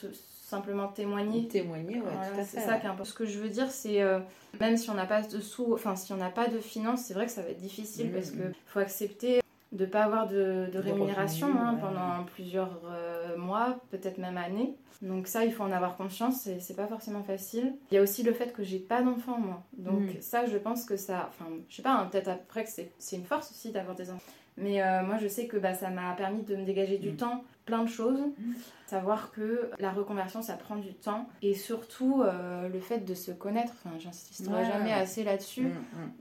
simplement 0.44 0.88
témoigner. 0.88 1.48
Témoigner, 1.48 2.00
ouais, 2.00 2.44
C'est 2.46 2.62
ça 2.62 2.78
qui 2.78 2.86
est 2.86 2.90
important. 2.90 3.04
Ce 3.04 3.14
que 3.14 3.26
je 3.26 3.40
veux 3.40 3.50
dire, 3.50 3.70
c'est, 3.70 4.02
euh, 4.02 4.20
même 4.60 4.78
si 4.78 4.90
on 4.90 4.94
n'a 4.94 5.06
pas 5.06 5.22
de 5.22 5.40
sous, 5.40 5.74
enfin, 5.74 5.96
si 5.96 6.14
on 6.14 6.18
n'a 6.18 6.30
pas 6.30 6.48
de 6.48 6.60
finances, 6.60 7.02
c'est 7.02 7.14
vrai 7.14 7.26
que 7.26 7.32
ça 7.32 7.42
va 7.42 7.50
être 7.50 7.62
difficile, 7.62 8.12
parce 8.12 8.32
qu'il 8.32 8.54
faut 8.68 8.80
accepter 8.80 9.42
de 9.76 9.86
ne 9.86 9.90
pas 9.90 10.04
avoir 10.04 10.28
de, 10.28 10.70
rémunération 10.74 11.48
hein, 11.58 11.78
pendant 11.80 12.24
plusieurs 12.34 12.82
euh, 12.86 13.38
mois, 13.38 13.78
peut-être 13.92 14.18
même 14.18 14.38
années. 14.38 14.76
Donc 15.02 15.28
ça, 15.28 15.44
il 15.44 15.52
faut 15.52 15.64
en 15.64 15.72
avoir 15.72 15.98
conscience, 15.98 16.48
et 16.48 16.60
c'est 16.60 16.76
pas 16.76 16.88
forcément 16.88 17.24
facile. 17.24 17.76
Il 17.92 17.96
y 17.96 17.98
a 17.98 18.02
aussi 18.02 18.24
le 18.24 18.34
fait 18.34 18.54
que 18.54 18.64
j'ai 18.64 18.80
pas 18.80 19.02
d'enfants, 19.02 19.40
moi. 19.40 19.64
Donc 19.78 20.04
ça, 20.22 20.46
je 20.46 20.58
pense 20.58 20.86
que 20.86 20.96
ça... 20.96 21.30
Enfin, 21.30 21.50
je 21.70 21.76
sais 21.76 21.82
pas, 21.82 21.94
hein, 21.94 22.08
peut-être 22.10 22.30
après 22.30 22.64
que 22.64 22.70
c'est 22.70 23.16
une 23.16 23.26
force 23.26 23.52
aussi 23.52 23.72
d'avoir 23.72 23.96
des 23.96 24.10
enfants. 24.10 24.32
Mais 24.58 24.82
euh, 24.82 25.04
moi, 25.04 25.18
je 25.22 25.28
sais 25.28 25.48
que 25.48 25.58
bah, 25.58 25.74
ça 25.74 25.90
m'a 25.90 26.14
permis 26.14 26.44
de 26.44 26.56
me 26.56 26.64
dégager 26.64 26.98
du 26.98 27.12
mm. 27.12 27.18
temps, 27.18 27.44
plein 27.66 27.84
de 27.84 27.90
choses. 27.90 28.20
Mm. 28.20 28.54
Savoir 28.88 29.32
que 29.32 29.72
la 29.80 29.92
reconversion, 29.92 30.42
ça 30.42 30.54
prend 30.54 30.76
du 30.76 30.94
temps. 30.94 31.28
Et 31.42 31.56
surtout, 31.56 32.22
euh, 32.22 32.70
le 32.70 32.80
fait 32.80 33.00
de 33.00 33.14
se 33.14 33.32
connaître. 33.32 33.74
Enfin, 33.84 33.96
j'insisterai 33.98 34.66
jamais 34.66 34.94
assez 34.94 35.24
là-dessus. 35.24 35.70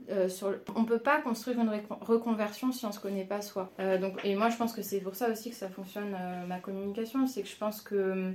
Euh, 0.09 0.27
sur 0.27 0.55
On 0.75 0.83
peut 0.83 0.99
pas 0.99 1.21
construire 1.21 1.59
une 1.59 1.71
reconversion 2.01 2.71
si 2.71 2.85
on 2.85 2.91
se 2.91 2.99
connaît 2.99 3.25
pas 3.25 3.41
soi. 3.41 3.71
donc, 4.01 4.19
et 4.23 4.35
moi, 4.35 4.49
je 4.49 4.57
pense 4.57 4.73
que 4.73 4.81
c'est 4.81 4.99
pour 4.99 5.15
ça 5.15 5.29
aussi 5.29 5.51
que 5.51 5.55
ça 5.55 5.69
fonctionne, 5.69 6.15
ma 6.47 6.59
communication. 6.59 7.27
C'est 7.27 7.43
que 7.43 7.47
je 7.47 7.57
pense 7.57 7.81
que 7.81 8.33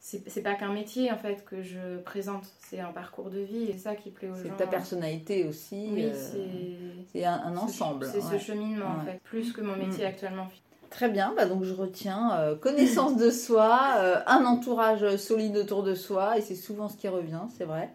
c'est 0.00 0.42
pas 0.42 0.54
qu'un 0.54 0.72
métier 0.72 1.12
en 1.12 1.18
fait 1.18 1.44
que 1.44 1.62
je 1.62 1.98
présente, 1.98 2.44
c'est 2.60 2.80
un 2.80 2.92
parcours 2.92 3.30
de 3.30 3.40
vie 3.40 3.64
et 3.64 3.72
c'est 3.72 3.80
ça 3.80 3.94
qui 3.94 4.10
plaît 4.10 4.30
aux 4.30 4.34
gens. 4.34 4.42
C'est 4.42 4.56
ta 4.56 4.66
personnalité 4.66 5.44
aussi. 5.44 5.90
Oui, 5.92 6.04
euh, 6.06 6.92
c'est 7.12 7.24
un, 7.24 7.56
ensemble. 7.56 8.06
C'est 8.06 8.22
ce 8.22 8.38
cheminement 8.38 8.86
en 8.86 9.04
fait, 9.04 9.20
plus 9.24 9.52
que 9.52 9.60
mon 9.60 9.76
métier 9.76 10.04
mm. 10.04 10.08
actuellement. 10.08 10.48
Très 10.90 11.08
bien, 11.08 11.32
bah 11.36 11.46
donc 11.46 11.64
je 11.64 11.72
retiens 11.72 12.32
euh, 12.34 12.56
connaissance 12.56 13.16
de 13.16 13.30
soi, 13.30 13.94
euh, 13.98 14.16
un 14.26 14.44
entourage 14.44 15.16
solide 15.16 15.56
autour 15.56 15.84
de 15.84 15.94
soi 15.94 16.36
et 16.36 16.40
c'est 16.40 16.56
souvent 16.56 16.88
ce 16.88 16.96
qui 16.96 17.08
revient, 17.08 17.42
c'est 17.56 17.64
vrai. 17.64 17.94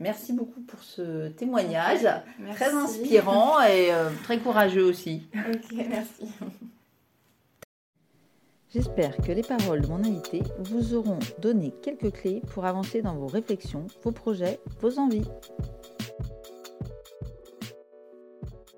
Merci 0.00 0.32
beaucoup 0.32 0.60
pour 0.60 0.82
ce 0.82 1.28
témoignage, 1.28 2.06
très 2.54 2.72
inspirant 2.72 3.60
et 3.62 3.90
très 4.24 4.38
courageux 4.38 4.84
aussi. 4.84 5.22
Ok, 5.34 5.86
merci. 5.88 6.26
J'espère 8.74 9.16
que 9.18 9.30
les 9.30 9.42
paroles 9.42 9.82
de 9.82 9.86
mon 9.86 10.02
invité 10.02 10.42
vous 10.58 10.94
auront 10.94 11.20
donné 11.38 11.72
quelques 11.80 12.10
clés 12.10 12.42
pour 12.52 12.64
avancer 12.64 13.02
dans 13.02 13.14
vos 13.14 13.28
réflexions, 13.28 13.86
vos 14.02 14.10
projets, 14.10 14.58
vos 14.80 14.98
envies. 14.98 15.28